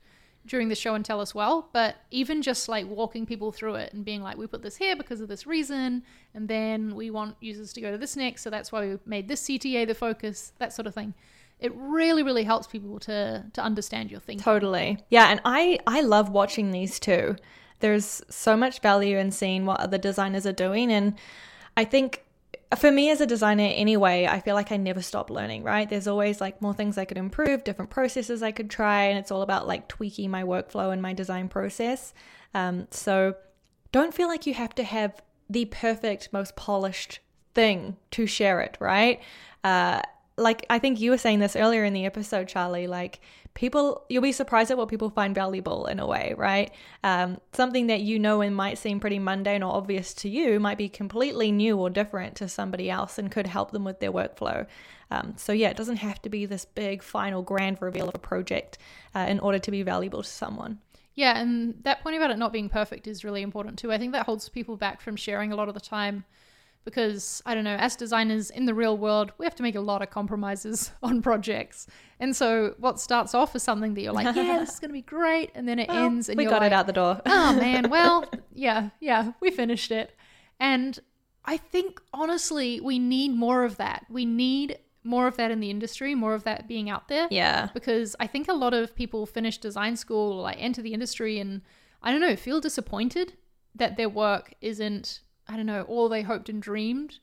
during 0.48 0.68
the 0.68 0.74
show 0.74 0.94
and 0.94 1.04
tell 1.04 1.20
as 1.20 1.34
well. 1.34 1.68
But 1.72 1.96
even 2.10 2.42
just 2.42 2.68
like 2.68 2.86
walking 2.86 3.26
people 3.26 3.52
through 3.52 3.76
it 3.76 3.92
and 3.92 4.04
being 4.04 4.22
like, 4.22 4.36
we 4.36 4.46
put 4.46 4.62
this 4.62 4.76
here 4.76 4.96
because 4.96 5.20
of 5.20 5.28
this 5.28 5.46
reason, 5.46 6.02
and 6.34 6.48
then 6.48 6.94
we 6.94 7.10
want 7.10 7.36
users 7.40 7.72
to 7.74 7.80
go 7.80 7.90
to 7.92 7.98
this 7.98 8.16
next, 8.16 8.42
so 8.42 8.50
that's 8.50 8.72
why 8.72 8.86
we 8.86 8.98
made 9.06 9.28
this 9.28 9.42
CTA 9.42 9.86
the 9.86 9.94
focus, 9.94 10.52
that 10.58 10.72
sort 10.72 10.86
of 10.86 10.94
thing. 10.94 11.14
It 11.60 11.72
really, 11.74 12.22
really 12.22 12.44
helps 12.44 12.66
people 12.66 13.00
to 13.00 13.44
to 13.52 13.60
understand 13.60 14.10
your 14.10 14.20
thinking. 14.20 14.44
Totally. 14.44 14.98
Yeah, 15.10 15.28
and 15.28 15.40
I 15.44 15.78
I 15.86 16.02
love 16.02 16.30
watching 16.30 16.70
these 16.70 17.00
too. 17.00 17.36
There's 17.80 18.22
so 18.28 18.56
much 18.56 18.80
value 18.80 19.18
in 19.18 19.30
seeing 19.30 19.66
what 19.66 19.80
other 19.80 19.98
designers 19.98 20.46
are 20.46 20.52
doing 20.52 20.92
and 20.92 21.14
I 21.76 21.84
think 21.84 22.24
for 22.76 22.90
me 22.92 23.10
as 23.10 23.20
a 23.20 23.26
designer 23.26 23.70
anyway, 23.74 24.26
I 24.26 24.40
feel 24.40 24.54
like 24.54 24.72
I 24.72 24.76
never 24.76 25.00
stop 25.00 25.30
learning, 25.30 25.62
right? 25.62 25.88
There's 25.88 26.06
always 26.06 26.40
like 26.40 26.60
more 26.60 26.74
things 26.74 26.98
I 26.98 27.06
could 27.06 27.16
improve, 27.16 27.64
different 27.64 27.90
processes 27.90 28.42
I 28.42 28.52
could 28.52 28.68
try, 28.68 29.04
and 29.04 29.18
it's 29.18 29.30
all 29.30 29.42
about 29.42 29.66
like 29.66 29.88
tweaking 29.88 30.30
my 30.30 30.42
workflow 30.42 30.92
and 30.92 31.00
my 31.00 31.14
design 31.14 31.48
process. 31.48 32.12
Um, 32.54 32.86
so 32.90 33.36
don't 33.90 34.12
feel 34.12 34.28
like 34.28 34.46
you 34.46 34.54
have 34.54 34.74
to 34.74 34.84
have 34.84 35.22
the 35.48 35.64
perfect, 35.66 36.32
most 36.32 36.56
polished 36.56 37.20
thing 37.54 37.96
to 38.10 38.26
share 38.26 38.60
it, 38.60 38.76
right? 38.80 39.20
Uh, 39.64 40.02
like 40.38 40.64
I 40.70 40.78
think 40.78 41.00
you 41.00 41.10
were 41.10 41.18
saying 41.18 41.40
this 41.40 41.56
earlier 41.56 41.84
in 41.84 41.92
the 41.92 42.06
episode, 42.06 42.48
Charlie. 42.48 42.86
Like 42.86 43.20
people, 43.54 44.04
you'll 44.08 44.22
be 44.22 44.32
surprised 44.32 44.70
at 44.70 44.78
what 44.78 44.88
people 44.88 45.10
find 45.10 45.34
valuable 45.34 45.86
in 45.86 45.98
a 45.98 46.06
way, 46.06 46.34
right? 46.36 46.72
Um, 47.02 47.38
something 47.52 47.88
that 47.88 48.00
you 48.00 48.18
know 48.18 48.40
and 48.40 48.54
might 48.54 48.78
seem 48.78 49.00
pretty 49.00 49.18
mundane 49.18 49.62
or 49.62 49.74
obvious 49.74 50.14
to 50.14 50.28
you 50.28 50.60
might 50.60 50.78
be 50.78 50.88
completely 50.88 51.50
new 51.50 51.76
or 51.76 51.90
different 51.90 52.36
to 52.36 52.48
somebody 52.48 52.88
else 52.88 53.18
and 53.18 53.30
could 53.30 53.46
help 53.46 53.72
them 53.72 53.84
with 53.84 54.00
their 54.00 54.12
workflow. 54.12 54.66
Um, 55.10 55.34
so 55.36 55.52
yeah, 55.52 55.70
it 55.70 55.76
doesn't 55.76 55.96
have 55.96 56.22
to 56.22 56.28
be 56.28 56.46
this 56.46 56.64
big 56.64 57.02
final 57.02 57.42
grand 57.42 57.78
reveal 57.80 58.08
of 58.08 58.14
a 58.14 58.18
project 58.18 58.78
uh, 59.14 59.26
in 59.28 59.40
order 59.40 59.58
to 59.58 59.70
be 59.70 59.82
valuable 59.82 60.22
to 60.22 60.28
someone. 60.28 60.78
Yeah, 61.14 61.36
and 61.36 61.74
that 61.82 62.02
point 62.04 62.16
about 62.16 62.30
it 62.30 62.38
not 62.38 62.52
being 62.52 62.68
perfect 62.68 63.08
is 63.08 63.24
really 63.24 63.42
important 63.42 63.78
too. 63.78 63.90
I 63.90 63.98
think 63.98 64.12
that 64.12 64.26
holds 64.26 64.48
people 64.48 64.76
back 64.76 65.00
from 65.00 65.16
sharing 65.16 65.50
a 65.50 65.56
lot 65.56 65.68
of 65.68 65.74
the 65.74 65.80
time 65.80 66.24
because 66.88 67.42
I 67.44 67.54
don't 67.54 67.64
know, 67.64 67.76
as 67.76 67.96
designers 67.96 68.50
in 68.50 68.64
the 68.64 68.74
real 68.74 68.96
world, 68.96 69.32
we 69.38 69.44
have 69.44 69.54
to 69.56 69.62
make 69.62 69.74
a 69.74 69.80
lot 69.80 70.00
of 70.02 70.10
compromises 70.10 70.90
on 71.02 71.20
projects. 71.22 71.86
And 72.18 72.34
so 72.34 72.74
what 72.78 72.98
starts 72.98 73.34
off 73.34 73.54
as 73.54 73.62
something 73.62 73.94
that 73.94 74.00
you're 74.00 74.12
like, 74.12 74.34
yeah, 74.34 74.58
this 74.60 74.74
is 74.74 74.80
going 74.80 74.88
to 74.88 74.94
be 74.94 75.02
great, 75.02 75.50
and 75.54 75.68
then 75.68 75.78
it 75.78 75.88
Well, 75.88 76.04
ends 76.04 76.28
and 76.28 76.36
we 76.38 76.44
you're 76.44 76.50
got 76.50 76.62
like, 76.62 76.72
it 76.72 76.74
out 76.74 76.86
the 76.86 76.92
door. 76.92 77.20
oh 77.26 77.52
man, 77.60 77.90
well, 77.90 78.24
yeah, 78.54 78.90
yeah, 79.00 79.32
we 79.40 79.50
finished 79.50 79.90
it. 79.90 80.16
And 80.58 80.98
I 81.44 81.56
think 81.58 82.00
honestly, 82.12 82.80
we 82.80 82.98
need 82.98 83.32
more 83.34 83.64
of 83.64 83.76
that. 83.76 84.06
We 84.08 84.24
need 84.24 84.78
more 85.04 85.26
of 85.26 85.36
that 85.36 85.50
in 85.50 85.60
the 85.60 85.70
industry, 85.70 86.14
more 86.14 86.34
of 86.34 86.44
that 86.44 86.68
being 86.68 86.90
out 86.90 87.08
there 87.08 87.28
yeah. 87.30 87.68
because 87.72 88.14
I 88.20 88.26
think 88.26 88.48
a 88.48 88.52
lot 88.52 88.74
of 88.74 88.94
people 88.94 89.24
finish 89.24 89.56
design 89.56 89.96
school 89.96 90.32
or 90.34 90.42
like 90.42 90.56
enter 90.60 90.82
the 90.82 90.92
industry 90.92 91.38
and 91.38 91.62
I 92.02 92.10
don't 92.10 92.20
know, 92.20 92.36
feel 92.36 92.60
disappointed 92.60 93.34
that 93.74 93.96
their 93.96 94.08
work 94.08 94.52
isn't, 94.60 95.20
I 95.48 95.56
don't 95.56 95.66
know, 95.66 95.82
all 95.82 96.08
they 96.08 96.22
hoped 96.22 96.48
and 96.48 96.60
dreamed 96.60 97.18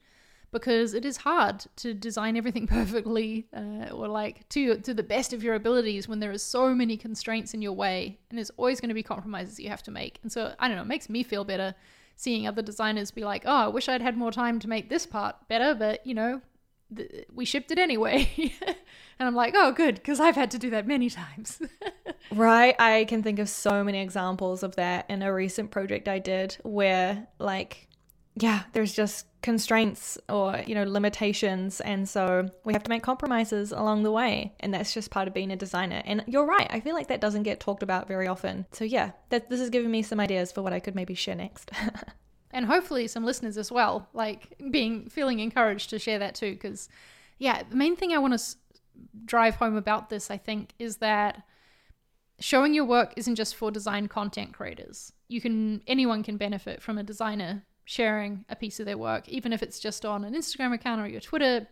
because 0.51 0.93
it 0.93 1.03
is 1.03 1.17
hard 1.17 1.65
to 1.75 1.93
design 1.93 2.37
everything 2.37 2.65
perfectly 2.79 3.47
uh, 3.53 3.89
or 3.91 4.07
like 4.07 4.47
to 4.49 4.77
to 4.77 4.93
the 4.93 5.03
best 5.03 5.33
of 5.33 5.43
your 5.43 5.55
abilities 5.55 6.07
when 6.07 6.19
there 6.19 6.31
is 6.31 6.41
so 6.41 6.73
many 6.73 6.95
constraints 6.97 7.53
in 7.53 7.61
your 7.61 7.73
way 7.73 8.17
and 8.29 8.37
there's 8.37 8.51
always 8.51 8.79
going 8.79 8.89
to 8.89 8.95
be 8.95 9.03
compromises 9.03 9.59
you 9.59 9.69
have 9.69 9.83
to 9.83 9.91
make. 9.91 10.19
And 10.23 10.31
so 10.31 10.55
I 10.59 10.67
don't 10.67 10.77
know, 10.77 10.83
it 10.83 10.87
makes 10.87 11.09
me 11.09 11.23
feel 11.23 11.43
better 11.43 11.75
seeing 12.15 12.47
other 12.47 12.61
designers 12.61 13.11
be 13.11 13.25
like, 13.25 13.43
"Oh, 13.45 13.65
I 13.65 13.67
wish 13.67 13.89
I'd 13.89 14.01
had 14.01 14.17
more 14.17 14.31
time 14.31 14.59
to 14.59 14.69
make 14.69 14.89
this 14.89 15.05
part 15.05 15.35
better, 15.47 15.75
but 15.75 16.05
you 16.07 16.13
know, 16.13 16.41
th- 16.95 17.25
we 17.33 17.45
shipped 17.45 17.71
it 17.71 17.77
anyway." 17.77 18.29
and 19.19 19.27
I'm 19.27 19.35
like, 19.35 19.53
"Oh, 19.55 19.71
good, 19.71 19.95
because 19.95 20.19
I've 20.19 20.35
had 20.35 20.51
to 20.51 20.57
do 20.57 20.69
that 20.71 20.87
many 20.87 21.09
times." 21.09 21.61
Right. 22.31 22.75
I 22.79 23.05
can 23.05 23.21
think 23.21 23.37
of 23.37 23.47
so 23.47 23.83
many 23.83 24.01
examples 24.01 24.63
of 24.63 24.75
that 24.77 25.05
in 25.09 25.21
a 25.21 25.31
recent 25.31 25.69
project 25.69 26.07
I 26.07 26.17
did 26.17 26.57
where, 26.63 27.27
like, 27.39 27.87
yeah, 28.35 28.63
there's 28.73 28.93
just 28.93 29.27
constraints 29.41 30.17
or, 30.27 30.61
you 30.67 30.75
know, 30.75 30.83
limitations. 30.83 31.79
And 31.79 32.07
so 32.07 32.49
we 32.65 32.73
have 32.73 32.83
to 32.83 32.89
make 32.89 33.01
compromises 33.01 33.71
along 33.71 34.03
the 34.03 34.11
way. 34.11 34.53
And 34.59 34.73
that's 34.73 34.93
just 34.93 35.09
part 35.09 35.27
of 35.27 35.33
being 35.33 35.51
a 35.51 35.55
designer. 35.55 36.01
And 36.05 36.23
you're 36.27 36.45
right. 36.45 36.67
I 36.69 36.81
feel 36.81 36.95
like 36.95 37.07
that 37.07 37.21
doesn't 37.21 37.43
get 37.43 37.59
talked 37.61 37.81
about 37.81 38.07
very 38.07 38.27
often. 38.27 38.65
So, 38.73 38.83
yeah, 38.83 39.11
that, 39.29 39.49
this 39.49 39.61
is 39.61 39.69
giving 39.69 39.89
me 39.89 40.01
some 40.01 40.19
ideas 40.19 40.51
for 40.51 40.61
what 40.61 40.73
I 40.73 40.79
could 40.81 40.95
maybe 40.95 41.13
share 41.13 41.35
next. 41.35 41.71
and 42.51 42.65
hopefully 42.65 43.07
some 43.07 43.23
listeners 43.23 43.57
as 43.57 43.71
well, 43.71 44.09
like 44.13 44.57
being 44.69 45.07
feeling 45.07 45.39
encouraged 45.39 45.89
to 45.91 45.99
share 45.99 46.19
that 46.19 46.35
too. 46.35 46.51
Because, 46.51 46.89
yeah, 47.37 47.63
the 47.69 47.75
main 47.77 47.95
thing 47.95 48.11
I 48.11 48.17
want 48.17 48.31
to 48.31 48.35
s- 48.35 48.57
drive 49.23 49.55
home 49.55 49.77
about 49.77 50.09
this, 50.09 50.29
I 50.29 50.37
think, 50.37 50.73
is 50.77 50.97
that 50.97 51.43
showing 52.41 52.73
your 52.73 52.85
work 52.85 53.13
isn't 53.15 53.35
just 53.35 53.55
for 53.55 53.71
design 53.71 54.07
content 54.07 54.53
creators. 54.53 55.13
You 55.29 55.39
can 55.39 55.81
anyone 55.87 56.21
can 56.21 56.35
benefit 56.35 56.81
from 56.81 56.97
a 56.97 57.03
designer 57.03 57.63
sharing 57.85 58.43
a 58.49 58.55
piece 58.55 58.79
of 58.79 58.85
their 58.85 58.97
work, 58.97 59.29
even 59.29 59.53
if 59.53 59.63
it's 59.63 59.79
just 59.79 60.05
on 60.05 60.25
an 60.25 60.33
Instagram 60.33 60.73
account 60.73 60.99
or 60.99 61.07
your 61.07 61.21
Twitter 61.21 61.67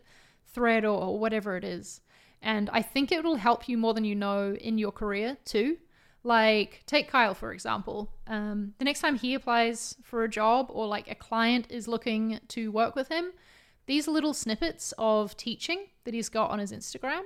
thread 0.46 0.86
or, 0.86 1.20
whatever 1.20 1.58
it 1.58 1.64
is. 1.64 2.02
And 2.42 2.70
I 2.72 2.82
think 2.82 3.12
it 3.12 3.24
will 3.24 3.36
help 3.36 3.68
you 3.68 3.78
more 3.78 3.94
than 3.94 4.06
you 4.06 4.16
know 4.16 4.54
in 4.54 4.78
your 4.78 4.92
career 4.92 5.38
too. 5.46 5.78
Like, 6.24 6.84
take 6.86 7.10
Kyle, 7.10 7.34
for 7.34 7.52
example. 7.52 8.12
Um, 8.28 8.74
the 8.78 8.86
next 8.86 9.02
time 9.02 9.18
he 9.18 9.34
applies 9.34 9.96
for 10.04 10.24
a 10.24 10.30
job 10.30 10.68
or 10.70 10.88
like 10.88 11.10
a 11.10 11.16
client 11.16 11.68
is 11.70 11.88
looking 11.88 12.40
to 12.50 12.72
work 12.72 12.96
with 12.96 13.10
him, 13.10 13.34
these 13.88 14.08
little 14.08 14.34
snippets 14.34 14.94
of 14.98 15.36
teaching 15.36 15.88
that 16.06 16.14
he's 16.14 16.30
got 16.30 16.52
on 16.52 16.60
his 16.60 16.72
Instagram 16.72 17.24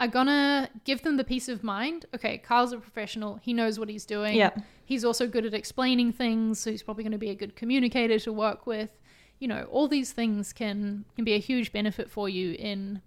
are 0.00 0.08
gonna 0.08 0.70
give 0.84 1.02
them 1.02 1.18
the 1.18 1.24
peace 1.24 1.48
of 1.48 1.62
mind. 1.62 2.06
Okay, 2.14 2.38
Kyle's 2.38 2.72
a 2.72 2.78
professional. 2.78 3.36
He 3.36 3.52
knows 3.52 3.78
what 3.78 3.90
he's 3.90 4.06
doing. 4.06 4.34
Yeah. 4.34 4.50
He's 4.84 5.04
also 5.04 5.28
good 5.28 5.46
at 5.46 5.54
explaining 5.54 6.12
things, 6.12 6.58
so 6.58 6.70
he's 6.70 6.82
probably 6.82 7.04
going 7.04 7.12
to 7.12 7.18
be 7.18 7.30
a 7.30 7.34
good 7.36 7.54
communicator 7.54 8.18
to 8.18 8.32
work 8.32 8.66
with. 8.66 8.98
You 9.38 9.46
know, 9.46 9.68
all 9.70 9.86
these 9.86 10.10
things 10.10 10.52
can 10.52 11.04
can 11.14 11.24
be 11.24 11.34
a 11.34 11.38
huge 11.38 11.70
benefit 11.70 12.10
for 12.10 12.28
you 12.28 12.54
in 12.54 13.02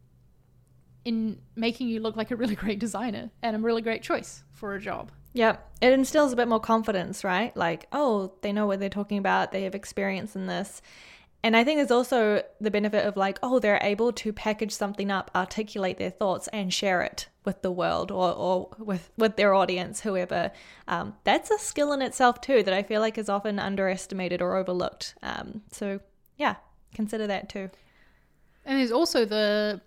in 1.03 1.41
making 1.55 1.89
you 1.89 1.99
look 1.99 2.15
like 2.15 2.31
a 2.31 2.35
really 2.35 2.55
great 2.63 2.79
designer 2.79 3.31
and 3.41 3.55
a 3.55 3.59
really 3.59 3.81
great 3.81 4.01
choice 4.01 4.43
for 4.53 4.75
a 4.75 4.79
job. 4.79 5.11
Yeah, 5.33 5.57
it 5.81 5.91
instills 5.91 6.31
a 6.31 6.35
bit 6.35 6.47
more 6.47 6.59
confidence, 6.59 7.23
right? 7.23 7.55
Like, 7.57 7.87
oh, 7.91 8.33
they 8.41 8.53
know 8.53 8.67
what 8.67 8.79
they're 8.79 8.87
talking 8.87 9.17
about, 9.17 9.51
they 9.51 9.63
have 9.63 9.75
experience 9.75 10.35
in 10.35 10.45
this. 10.45 10.81
And 11.43 11.57
I 11.57 11.63
think 11.63 11.77
there's 11.77 11.91
also 11.91 12.41
the 12.61 12.71
benefit 12.71 13.05
of 13.05 13.17
like, 13.17 13.37
oh, 13.43 13.59
they're 13.59 13.79
able 13.81 14.13
to 14.13 14.31
package 14.31 14.71
something 14.71 15.11
up, 15.11 15.29
articulate 15.35 15.97
their 15.97 16.09
thoughts, 16.09 16.47
and 16.53 16.73
share 16.73 17.01
it 17.01 17.27
with 17.43 17.61
the 17.61 17.71
world 17.71 18.11
or, 18.11 18.31
or 18.31 18.69
with, 18.79 19.11
with 19.17 19.35
their 19.35 19.53
audience, 19.53 19.99
whoever. 19.99 20.51
Um, 20.87 21.15
that's 21.25 21.51
a 21.51 21.59
skill 21.59 21.91
in 21.91 22.01
itself, 22.01 22.39
too, 22.39 22.63
that 22.63 22.73
I 22.73 22.81
feel 22.81 23.01
like 23.01 23.17
is 23.17 23.27
often 23.27 23.59
underestimated 23.59 24.41
or 24.41 24.55
overlooked. 24.55 25.15
Um, 25.21 25.63
so, 25.69 25.99
yeah, 26.37 26.55
consider 26.93 27.27
that 27.27 27.49
too. 27.49 27.69
And 28.65 28.79
there's 28.79 28.91
also 28.91 29.25
the 29.25 29.81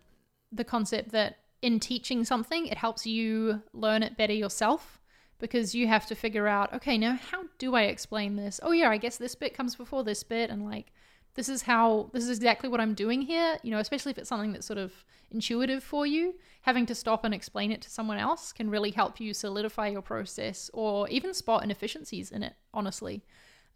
the 0.52 0.64
concept 0.64 1.10
that 1.12 1.38
in 1.62 1.80
teaching 1.80 2.24
something, 2.24 2.66
it 2.66 2.78
helps 2.78 3.06
you 3.06 3.62
learn 3.72 4.02
it 4.02 4.16
better 4.16 4.32
yourself 4.32 5.00
because 5.38 5.74
you 5.74 5.86
have 5.86 6.06
to 6.06 6.14
figure 6.14 6.46
out, 6.46 6.72
okay, 6.72 6.96
now 6.96 7.18
how 7.30 7.44
do 7.58 7.74
I 7.74 7.82
explain 7.82 8.36
this? 8.36 8.60
Oh 8.62 8.72
yeah, 8.72 8.90
I 8.90 8.96
guess 8.96 9.16
this 9.16 9.34
bit 9.34 9.54
comes 9.54 9.74
before 9.74 10.04
this 10.04 10.22
bit 10.22 10.50
and 10.50 10.64
like 10.64 10.92
this 11.36 11.48
is 11.48 11.62
how 11.62 12.10
this 12.12 12.24
is 12.24 12.38
exactly 12.38 12.68
what 12.68 12.80
I'm 12.80 12.94
doing 12.94 13.22
here, 13.22 13.58
you 13.62 13.70
know, 13.70 13.78
especially 13.78 14.10
if 14.10 14.18
it's 14.18 14.28
something 14.28 14.52
that's 14.52 14.66
sort 14.66 14.78
of 14.78 14.92
intuitive 15.30 15.84
for 15.84 16.06
you, 16.06 16.34
having 16.62 16.86
to 16.86 16.94
stop 16.94 17.24
and 17.24 17.34
explain 17.34 17.70
it 17.70 17.82
to 17.82 17.90
someone 17.90 18.18
else 18.18 18.52
can 18.52 18.70
really 18.70 18.90
help 18.90 19.20
you 19.20 19.34
solidify 19.34 19.88
your 19.88 20.02
process 20.02 20.70
or 20.72 21.08
even 21.08 21.34
spot 21.34 21.62
inefficiencies 21.62 22.30
in 22.30 22.42
it, 22.42 22.54
honestly. 22.72 23.22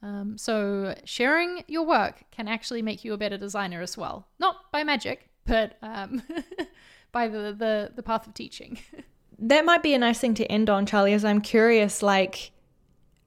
Um, 0.02 0.38
so 0.38 0.94
sharing 1.04 1.62
your 1.68 1.84
work 1.84 2.24
can 2.30 2.48
actually 2.48 2.82
make 2.82 3.04
you 3.04 3.12
a 3.12 3.18
better 3.18 3.36
designer 3.36 3.82
as 3.82 3.96
well. 3.96 4.26
Not 4.38 4.72
by 4.72 4.82
magic, 4.82 5.28
but 5.46 5.76
um, 5.82 6.22
by 7.12 7.28
the, 7.28 7.54
the 7.56 7.92
the 7.94 8.02
path 8.02 8.26
of 8.26 8.34
teaching. 8.34 8.78
that 9.38 9.64
might 9.64 9.82
be 9.82 9.94
a 9.94 9.98
nice 9.98 10.18
thing 10.18 10.34
to 10.34 10.46
end 10.46 10.70
on, 10.70 10.86
Charlie, 10.86 11.12
as 11.12 11.24
I'm 11.24 11.40
curious, 11.40 12.02
like 12.02 12.52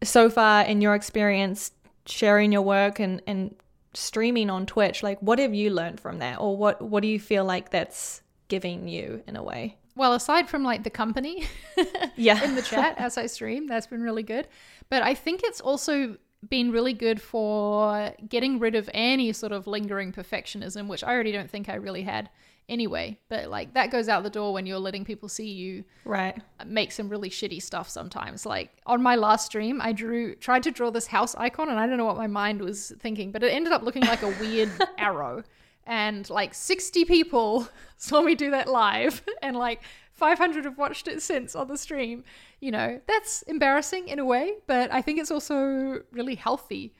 so 0.03 0.29
far 0.29 0.63
in 0.63 0.81
your 0.81 0.95
experience 0.95 1.71
sharing 2.05 2.51
your 2.51 2.61
work 2.61 2.99
and, 2.99 3.21
and 3.25 3.55
streaming 3.93 4.49
on 4.49 4.65
Twitch, 4.65 5.03
like 5.03 5.19
what 5.21 5.39
have 5.39 5.53
you 5.53 5.69
learned 5.69 5.99
from 5.99 6.19
that? 6.19 6.39
Or 6.39 6.55
what 6.57 6.81
what 6.81 7.01
do 7.01 7.07
you 7.07 7.19
feel 7.19 7.45
like 7.45 7.69
that's 7.69 8.21
giving 8.47 8.87
you 8.87 9.23
in 9.27 9.35
a 9.35 9.43
way? 9.43 9.77
Well, 9.95 10.13
aside 10.13 10.49
from 10.49 10.63
like 10.63 10.83
the 10.83 10.89
company 10.89 11.47
yeah. 12.15 12.43
in 12.43 12.55
the 12.55 12.61
chat 12.61 12.97
as 12.97 13.17
I 13.17 13.27
stream, 13.27 13.67
that's 13.67 13.87
been 13.87 14.01
really 14.01 14.23
good. 14.23 14.47
But 14.89 15.03
I 15.03 15.13
think 15.13 15.41
it's 15.43 15.61
also 15.61 16.17
been 16.49 16.71
really 16.71 16.93
good 16.93 17.21
for 17.21 18.13
getting 18.27 18.59
rid 18.59 18.75
of 18.75 18.89
any 18.93 19.31
sort 19.33 19.51
of 19.51 19.67
lingering 19.67 20.11
perfectionism, 20.11 20.87
which 20.87 21.03
I 21.03 21.13
already 21.13 21.31
don't 21.31 21.49
think 21.49 21.69
I 21.69 21.75
really 21.75 22.03
had 22.03 22.29
anyway. 22.69 23.19
But 23.29 23.49
like 23.49 23.73
that 23.73 23.91
goes 23.91 24.09
out 24.09 24.23
the 24.23 24.29
door 24.29 24.53
when 24.53 24.65
you're 24.65 24.79
letting 24.79 25.05
people 25.05 25.29
see 25.29 25.49
you 25.49 25.83
right 26.05 26.37
make 26.65 26.91
some 26.91 27.09
really 27.09 27.29
shitty 27.29 27.61
stuff 27.61 27.89
sometimes. 27.89 28.45
Like 28.45 28.71
on 28.85 29.01
my 29.01 29.15
last 29.15 29.47
stream, 29.47 29.81
I 29.81 29.93
drew 29.93 30.35
tried 30.35 30.63
to 30.63 30.71
draw 30.71 30.89
this 30.89 31.07
house 31.07 31.35
icon 31.35 31.69
and 31.69 31.79
I 31.79 31.87
don't 31.87 31.97
know 31.97 32.05
what 32.05 32.17
my 32.17 32.27
mind 32.27 32.61
was 32.61 32.93
thinking, 32.99 33.31
but 33.31 33.43
it 33.43 33.49
ended 33.53 33.73
up 33.73 33.83
looking 33.83 34.03
like 34.03 34.23
a 34.23 34.35
weird 34.39 34.71
arrow. 34.97 35.43
And 35.85 36.29
like 36.29 36.53
60 36.53 37.03
people 37.05 37.67
saw 37.97 38.21
me 38.21 38.35
do 38.35 38.51
that 38.51 38.67
live 38.67 39.23
and 39.41 39.55
like 39.55 39.81
500 40.13 40.65
have 40.65 40.77
watched 40.77 41.07
it 41.07 41.21
since 41.21 41.55
on 41.55 41.67
the 41.67 41.77
stream. 41.77 42.23
You 42.59 42.71
know, 42.71 43.01
that's 43.07 43.41
embarrassing 43.43 44.07
in 44.07 44.19
a 44.19 44.25
way, 44.25 44.53
but 44.67 44.91
I 44.93 45.01
think 45.01 45.19
it's 45.19 45.31
also 45.31 46.01
really 46.11 46.35
healthy 46.35 46.93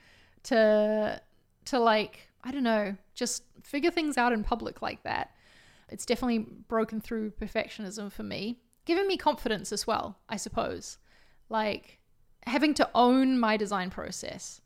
to 0.44 1.20
to 1.66 1.78
like, 1.78 2.28
I 2.42 2.50
don't 2.50 2.62
know, 2.62 2.96
just 3.14 3.44
figure 3.62 3.90
things 3.90 4.18
out 4.18 4.32
in 4.32 4.44
public 4.44 4.82
like 4.82 5.02
that. 5.04 5.30
It's 5.94 6.04
definitely 6.04 6.40
broken 6.66 7.00
through 7.00 7.30
perfectionism 7.40 8.10
for 8.10 8.24
me, 8.24 8.58
given 8.84 9.06
me 9.06 9.16
confidence 9.16 9.70
as 9.70 9.86
well, 9.86 10.18
I 10.28 10.36
suppose. 10.36 10.98
Like 11.48 12.00
having 12.46 12.74
to 12.74 12.90
own 12.96 13.38
my 13.38 13.56
design 13.56 13.90
process 13.90 14.60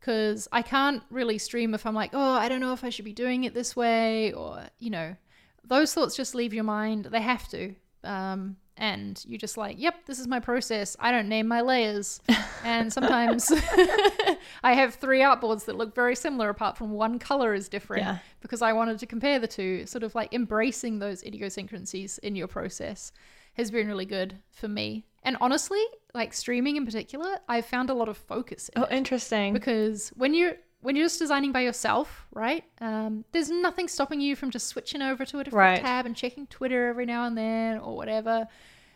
because 0.00 0.48
I 0.50 0.62
can't 0.62 1.04
really 1.10 1.38
stream 1.38 1.74
if 1.74 1.86
I'm 1.86 1.94
like, 1.94 2.10
oh, 2.12 2.34
I 2.34 2.48
don't 2.48 2.60
know 2.60 2.72
if 2.72 2.82
I 2.82 2.90
should 2.90 3.04
be 3.04 3.12
doing 3.12 3.44
it 3.44 3.54
this 3.54 3.76
way, 3.76 4.32
or, 4.32 4.64
you 4.80 4.90
know, 4.90 5.14
those 5.62 5.94
thoughts 5.94 6.16
just 6.16 6.34
leave 6.34 6.52
your 6.52 6.64
mind. 6.64 7.04
They 7.06 7.22
have 7.22 7.46
to. 7.50 7.76
Um, 8.04 8.56
and 8.76 9.24
you 9.28 9.38
just 9.38 9.56
like, 9.56 9.76
yep, 9.78 10.04
this 10.06 10.18
is 10.18 10.26
my 10.26 10.40
process. 10.40 10.96
I 10.98 11.12
don't 11.12 11.28
name 11.28 11.46
my 11.46 11.60
layers. 11.60 12.20
and 12.64 12.92
sometimes 12.92 13.52
I 14.62 14.74
have 14.74 14.94
three 14.94 15.20
artboards 15.20 15.66
that 15.66 15.76
look 15.76 15.94
very 15.94 16.16
similar, 16.16 16.48
apart 16.48 16.76
from 16.76 16.90
one 16.90 17.18
color 17.18 17.54
is 17.54 17.68
different 17.68 18.02
Yeah. 18.02 18.18
because 18.40 18.62
I 18.62 18.72
wanted 18.72 18.98
to 18.98 19.06
compare 19.06 19.38
the 19.38 19.46
two. 19.46 19.86
Sort 19.86 20.02
of 20.02 20.14
like 20.14 20.32
embracing 20.34 20.98
those 20.98 21.22
idiosyncrasies 21.22 22.18
in 22.18 22.34
your 22.36 22.48
process 22.48 23.12
has 23.54 23.70
been 23.70 23.86
really 23.86 24.06
good 24.06 24.38
for 24.50 24.66
me. 24.68 25.06
And 25.22 25.36
honestly, 25.40 25.82
like 26.12 26.34
streaming 26.34 26.76
in 26.76 26.84
particular, 26.84 27.38
I've 27.48 27.66
found 27.66 27.90
a 27.90 27.94
lot 27.94 28.08
of 28.08 28.16
focus 28.16 28.68
in 28.70 28.82
Oh, 28.82 28.86
interesting. 28.90 29.52
because 29.52 30.08
when 30.16 30.34
you're 30.34 30.54
when 30.84 30.94
you're 30.96 31.06
just 31.06 31.18
designing 31.18 31.50
by 31.50 31.60
yourself, 31.62 32.26
right? 32.32 32.62
Um, 32.80 33.24
there's 33.32 33.50
nothing 33.50 33.88
stopping 33.88 34.20
you 34.20 34.36
from 34.36 34.50
just 34.50 34.68
switching 34.68 35.02
over 35.02 35.24
to 35.24 35.38
a 35.40 35.44
different 35.44 35.58
Right. 35.58 35.80
tab 35.80 36.06
and 36.06 36.14
checking 36.14 36.46
Twitter 36.46 36.88
every 36.88 37.06
now 37.06 37.24
and 37.26 37.36
then 37.36 37.78
or 37.78 37.96
whatever. 37.96 38.46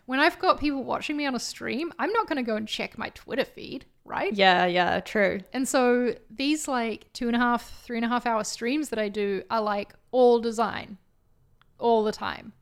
When 0.06 0.20
I've 0.20 0.38
got 0.38 0.60
people 0.60 0.84
watching 0.84 1.16
me 1.16 1.26
on 1.26 1.34
a 1.34 1.38
stream, 1.38 1.92
I'm 1.98 2.12
not 2.12 2.28
going 2.28 2.36
to 2.36 2.42
go 2.42 2.56
and 2.56 2.66
check 2.68 2.96
my 2.96 3.08
Twitter 3.10 3.44
feed, 3.44 3.84
right? 4.04 4.32
Yeah, 4.32 4.64
yeah, 4.66 5.00
true. 5.00 5.40
And 5.52 5.66
so 5.68 6.14
these 6.30 6.68
like 6.68 7.12
two 7.12 7.26
and 7.26 7.36
a 7.36 7.38
half, 7.38 7.82
three 7.82 7.96
and 7.98 8.04
a 8.04 8.08
half 8.08 8.24
hour 8.26 8.42
streams 8.44 8.88
that 8.90 8.98
I 8.98 9.08
do 9.08 9.42
are 9.50 9.60
like 9.60 9.92
all 10.10 10.40
design, 10.40 10.96
all 11.78 12.04
the 12.04 12.12
time, 12.12 12.52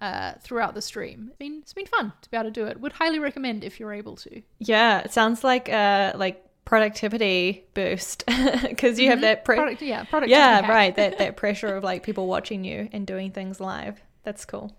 uh, 0.00 0.32
throughout 0.40 0.74
the 0.74 0.82
stream. 0.82 1.26
It's 1.28 1.36
been 1.36 1.58
it's 1.62 1.72
been 1.72 1.86
fun 1.86 2.12
to 2.22 2.30
be 2.30 2.36
able 2.36 2.46
to 2.46 2.50
do 2.50 2.66
it. 2.66 2.80
Would 2.80 2.92
highly 2.94 3.18
recommend 3.18 3.62
if 3.64 3.78
you're 3.80 3.92
able 3.92 4.16
to. 4.16 4.42
Yeah, 4.58 5.00
it 5.00 5.12
sounds 5.12 5.42
like 5.44 5.68
uh 5.68 6.12
like 6.16 6.44
productivity 6.68 7.64
boost 7.72 8.24
because 8.62 9.00
you 9.00 9.08
have 9.08 9.22
that 9.22 9.42
pre- 9.42 9.56
Product, 9.56 9.80
yeah, 9.80 10.04
product. 10.04 10.30
yeah, 10.30 10.70
right, 10.70 10.94
that 10.96 11.16
that 11.22 11.34
pressure 11.34 11.74
of 11.74 11.82
like 11.82 12.02
people 12.02 12.26
watching 12.26 12.62
you 12.62 12.90
and 12.92 13.06
doing 13.06 13.30
things 13.32 13.58
live. 13.58 14.02
That's 14.22 14.44
cool. 14.44 14.76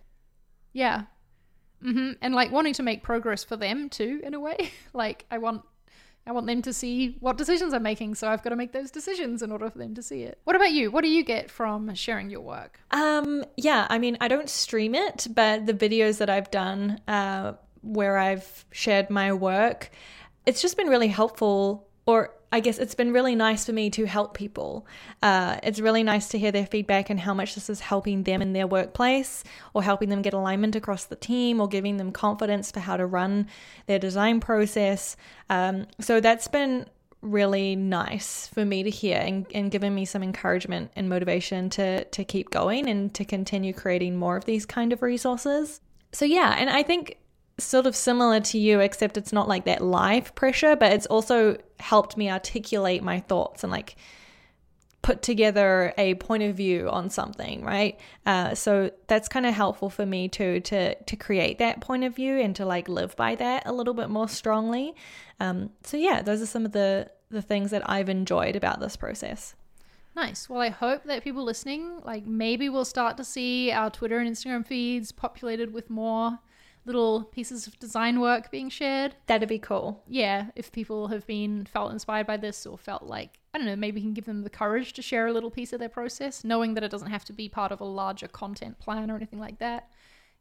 Yeah. 0.71 1.06
hmm 1.82 2.12
And 2.21 2.36
like 2.36 2.52
wanting 2.52 2.73
to 2.73 2.84
make 2.84 3.02
progress 3.02 3.43
for 3.43 3.58
them 3.58 3.89
too, 3.89 4.21
in 4.23 4.36
a 4.36 4.39
way. 4.39 4.69
like 4.93 5.25
I 5.32 5.39
want, 5.39 5.63
I 6.28 6.32
want 6.32 6.45
them 6.45 6.62
to 6.62 6.73
see 6.73 7.17
what 7.21 7.38
decisions 7.38 7.73
I'm 7.73 7.82
making, 7.82 8.13
so 8.13 8.28
I've 8.28 8.43
got 8.43 8.52
to 8.52 8.56
make 8.56 8.71
those 8.71 8.91
decisions 8.91 9.41
in 9.41 9.52
order 9.52 9.67
for 9.67 9.80
them 9.80 9.95
to 9.95 10.04
see 10.04 10.21
it. 10.21 10.38
What 10.43 10.56
about 10.56 10.71
you? 10.71 10.91
What 10.91 11.04
do 11.04 11.10
you 11.10 11.23
get 11.23 11.49
from 11.49 11.91
sharing 11.95 12.30
your 12.30 12.41
work? 12.41 12.80
Um, 12.91 13.43
yeah, 13.58 13.88
I 13.89 13.97
mean, 13.97 14.15
I 14.21 14.28
don't 14.28 14.47
stream 14.47 14.93
it, 14.93 15.25
but 15.34 15.65
the 15.65 15.73
videos 15.73 16.19
that 16.19 16.30
I've 16.30 16.52
done 16.52 17.02
uh, 17.08 17.54
where 17.82 18.19
I've 18.19 18.65
shared 18.71 19.10
my 19.10 19.34
work, 19.34 19.89
it's 20.50 20.64
just 20.64 20.78
been 20.78 20.88
really 20.88 21.08
helpful, 21.08 21.88
or 22.06 22.34
I 22.52 22.60
guess 22.60 22.80
it's 22.80 22.96
been 22.96 23.14
really 23.14 23.36
nice 23.36 23.68
for 23.68 23.74
me 23.74 23.92
to 23.92 24.06
help 24.06 24.34
people. 24.34 24.88
Uh, 25.22 25.60
it's 25.62 25.80
really 25.80 26.02
nice 26.02 26.30
to 26.30 26.40
hear 26.40 26.52
their 26.52 26.66
feedback 26.66 27.12
and 27.12 27.20
how 27.20 27.36
much 27.36 27.54
this 27.54 27.70
is 27.70 27.80
helping 27.80 28.24
them 28.24 28.42
in 28.42 28.54
their 28.54 28.66
workplace, 28.66 29.44
or 29.76 29.84
helping 29.84 30.10
them 30.10 30.24
get 30.24 30.34
alignment 30.34 30.76
across 30.76 31.06
the 31.06 31.16
team, 31.16 31.62
or 31.62 31.68
giving 31.68 31.98
them 31.98 32.12
confidence 32.12 32.72
for 32.72 32.80
how 32.80 32.98
to 32.98 33.06
run 33.06 33.46
their 33.86 34.00
design 34.00 34.40
process. 34.40 35.16
Um, 35.52 35.86
so 36.00 36.20
that's 36.20 36.48
been 36.48 36.88
really 37.22 37.76
nice 37.76 38.48
for 38.48 38.66
me 38.66 38.82
to 38.82 38.90
hear 38.90 39.20
and, 39.20 39.46
and 39.54 39.70
given 39.70 39.94
me 39.94 40.06
some 40.06 40.24
encouragement 40.24 40.90
and 40.96 41.10
motivation 41.10 41.70
to 41.70 42.06
to 42.06 42.24
keep 42.24 42.50
going 42.50 42.90
and 42.90 43.14
to 43.14 43.24
continue 43.26 43.74
creating 43.74 44.16
more 44.16 44.38
of 44.38 44.46
these 44.46 44.66
kind 44.66 44.94
of 44.94 45.04
resources. 45.04 45.82
So 46.12 46.26
yeah, 46.26 46.56
and 46.58 46.70
I 46.72 46.82
think 46.82 47.18
sort 47.60 47.86
of 47.86 47.95
similar 47.95 48.39
to 48.39 48.58
you 48.58 48.80
except 48.80 49.17
it's 49.17 49.34
not 49.34 49.48
like 49.48 49.65
that 49.65 49.82
live 49.82 50.34
pressure, 50.36 50.76
but 50.76 50.91
it's 50.91 51.06
also 51.08 51.58
helped 51.80 52.17
me 52.17 52.30
articulate 52.30 53.04
my 53.04 53.19
thoughts 53.19 53.63
and 53.63 53.72
like 53.72 53.95
put 55.02 55.22
together 55.22 55.93
a 55.98 56.15
point 56.15 56.43
of 56.43 56.56
view 56.56 56.89
on 56.89 57.10
something, 57.10 57.63
right? 57.63 58.00
Uh, 58.26 58.54
so 58.54 58.91
that's 59.08 59.30
kind 59.30 59.45
of 59.45 59.54
helpful 59.54 59.89
for 59.89 60.06
me 60.06 60.28
too 60.28 60.60
to 60.62 60.95
to 60.95 61.15
create 61.15 61.58
that 61.60 61.80
point 61.80 62.04
of 62.04 62.15
view 62.15 62.39
and 62.39 62.56
to 62.56 62.65
like 62.65 62.89
live 62.89 63.15
by 63.15 63.36
that 63.36 63.63
a 63.65 63.72
little 63.72 63.93
bit 63.93 64.10
more 64.10 64.28
strongly. 64.28 64.93
Um, 65.39 65.69
so 65.84 65.98
yeah, 65.98 66.22
those 66.22 66.41
are 66.41 66.45
some 66.45 66.65
of 66.65 66.74
the 66.74 67.10
the 67.30 67.41
things 67.41 67.72
that 67.72 67.89
I've 67.89 68.10
enjoyed 68.10 68.56
about 68.56 68.80
this 68.80 68.95
process. 68.95 69.56
Nice. 70.15 70.50
Well, 70.50 70.60
I 70.60 70.69
hope 70.69 71.04
that 71.06 71.24
people 71.24 71.43
listening, 71.43 72.02
like 72.04 72.26
maybe 72.26 72.67
we'll 72.67 72.84
start 72.84 73.15
to 73.17 73.24
see 73.24 73.72
our 73.72 73.89
Twitter 73.89 74.17
and 74.17 74.30
Instagram 74.30 74.65
feeds 74.65 75.12
populated 75.12 75.72
with 75.72 75.89
more 75.89 76.39
little 76.86 77.24
pieces 77.26 77.68
of 77.68 77.78
design 77.80 78.20
work 78.20 78.50
being 78.52 78.70
shared. 78.70 79.15
That'd 79.28 79.50
be 79.50 79.60
cool. 79.60 80.04
Yeah, 80.08 80.48
if 80.56 80.72
people 80.72 81.08
have 81.08 81.28
been 81.28 81.65
felt 81.65 81.92
inspired 81.92 82.28
by 82.28 82.38
this 82.38 82.65
or 82.65 82.78
felt 82.78 83.04
like 83.04 83.39
I 83.54 83.58
don't 83.58 83.68
know, 83.68 83.76
maybe 83.76 83.96
we 83.96 84.02
can 84.02 84.13
give 84.13 84.26
them 84.26 84.44
the 84.44 84.50
courage 84.50 84.94
to 84.94 85.02
share 85.02 85.28
a 85.28 85.34
little 85.34 85.50
piece 85.52 85.74
of 85.74 85.80
their 85.80 85.89
process, 85.89 86.44
knowing 86.44 86.76
that 86.76 86.84
it 86.84 86.92
doesn't 86.92 87.10
have 87.10 87.26
to 87.26 87.34
be 87.34 87.50
part 87.50 87.72
of 87.72 87.82
a 87.82 87.86
larger 87.86 88.28
content 88.28 88.80
plan 88.80 89.10
or 89.10 89.15
anything 89.15 89.39
like 89.39 89.60
that. 89.60 89.89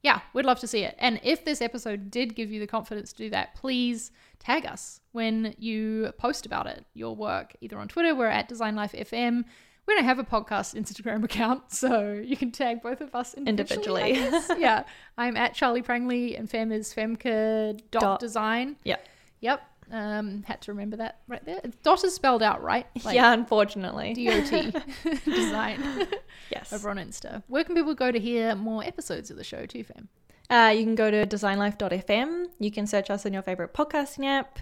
yeah, 0.02 0.20
we'd 0.32 0.44
love 0.44 0.60
to 0.60 0.66
see 0.66 0.84
it. 0.84 0.94
And 0.98 1.18
if 1.24 1.44
this 1.44 1.60
episode 1.60 2.10
did 2.10 2.36
give 2.36 2.50
you 2.52 2.60
the 2.60 2.66
confidence 2.66 3.12
to 3.12 3.24
do 3.24 3.30
that, 3.30 3.54
please 3.54 4.12
tag 4.38 4.64
us 4.64 5.00
when 5.12 5.54
you 5.58 6.12
post 6.18 6.46
about 6.46 6.66
it, 6.66 6.84
your 6.94 7.16
work, 7.16 7.56
either 7.60 7.78
on 7.78 7.88
Twitter, 7.88 8.14
we're 8.14 8.26
at 8.26 8.48
Design 8.48 8.76
Life 8.76 8.92
FM. 8.92 9.44
We 9.88 9.94
don't 9.94 10.04
have 10.04 10.18
a 10.18 10.24
podcast 10.24 10.78
Instagram 10.78 11.24
account, 11.24 11.62
so 11.72 12.12
you 12.12 12.36
can 12.36 12.52
tag 12.52 12.82
both 12.82 13.00
of 13.00 13.14
us 13.14 13.32
individually. 13.32 14.12
Individually. 14.12 14.60
yeah, 14.60 14.84
I'm 15.16 15.34
at 15.34 15.54
Charlie 15.54 15.80
Prangley 15.80 16.36
and 16.36 16.48
Fem 16.48 16.70
is 16.70 16.92
Femke 16.92 17.80
dot 17.90 18.02
Dot. 18.02 18.20
design. 18.20 18.76
Yep. 18.84 19.08
Yep. 19.40 19.62
Um, 19.90 20.42
had 20.42 20.60
to 20.62 20.72
remember 20.72 20.98
that 20.98 21.20
right 21.26 21.42
there. 21.42 21.62
Dot 21.82 22.04
is 22.04 22.14
spelled 22.14 22.42
out 22.42 22.62
right. 22.62 22.86
yeah, 23.10 23.32
unfortunately. 23.32 24.12
D-O-T 24.12 24.72
design 25.24 26.06
yes. 26.50 26.70
over 26.70 26.90
on 26.90 26.98
Insta. 26.98 27.42
Where 27.46 27.64
can 27.64 27.74
people 27.74 27.94
go 27.94 28.12
to 28.12 28.20
hear 28.20 28.54
more 28.54 28.84
episodes 28.84 29.30
of 29.30 29.38
the 29.38 29.44
show 29.44 29.64
too, 29.64 29.84
Fem? 29.84 30.08
Uh, 30.50 30.70
you 30.76 30.84
can 30.84 30.96
go 30.96 31.10
to 31.10 31.24
designlife.fm. 31.24 32.46
You 32.58 32.70
can 32.70 32.86
search 32.86 33.08
us 33.08 33.24
in 33.24 33.32
your 33.32 33.42
favorite 33.42 33.72
podcasting 33.72 34.26
app. 34.26 34.58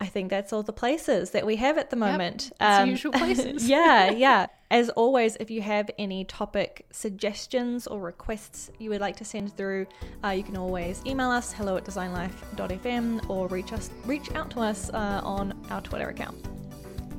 I 0.00 0.06
think 0.06 0.30
that's 0.30 0.52
all 0.52 0.62
the 0.62 0.72
places 0.72 1.30
that 1.32 1.44
we 1.44 1.56
have 1.56 1.76
at 1.76 1.90
the 1.90 1.96
moment. 1.96 2.52
Um, 2.58 2.86
the 2.86 2.90
usual 2.90 3.12
places. 3.24 3.68
yeah, 3.68 4.10
yeah. 4.26 4.46
As 4.70 4.88
always, 4.90 5.36
if 5.36 5.50
you 5.50 5.60
have 5.62 5.90
any 5.98 6.24
topic 6.24 6.86
suggestions 6.90 7.86
or 7.86 8.00
requests 8.00 8.70
you 8.78 8.88
would 8.90 9.00
like 9.00 9.16
to 9.16 9.24
send 9.24 9.54
through, 9.56 9.86
uh, 10.24 10.28
you 10.28 10.42
can 10.42 10.56
always 10.56 11.02
email 11.04 11.30
us 11.30 11.52
hello 11.52 11.76
at 11.76 11.84
designlife.fm 11.84 13.28
or 13.28 13.48
reach 13.48 13.72
us 13.72 13.90
reach 14.06 14.32
out 14.34 14.50
to 14.52 14.60
us 14.60 14.90
uh, 14.90 15.20
on 15.22 15.52
our 15.70 15.80
Twitter 15.82 16.08
account. 16.08 16.36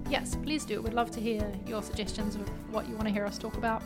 Yes, 0.09 0.35
please 0.43 0.65
do. 0.65 0.81
We'd 0.81 0.93
love 0.93 1.11
to 1.11 1.21
hear 1.21 1.51
your 1.67 1.83
suggestions 1.83 2.35
of 2.35 2.41
what 2.73 2.87
you 2.87 2.95
want 2.95 3.07
to 3.07 3.13
hear 3.13 3.25
us 3.25 3.37
talk 3.37 3.55
about 3.57 3.83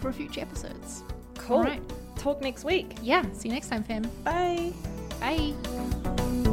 for 0.00 0.12
future 0.12 0.40
episodes. 0.40 1.02
Cool. 1.36 1.56
All 1.58 1.62
right. 1.64 1.82
Talk 2.16 2.40
next 2.40 2.64
week. 2.64 2.96
Yeah. 3.02 3.24
See 3.32 3.48
you 3.48 3.54
next 3.54 3.68
time, 3.68 3.82
fam. 3.82 4.02
Bye. 4.22 4.72
Bye. 5.20 6.51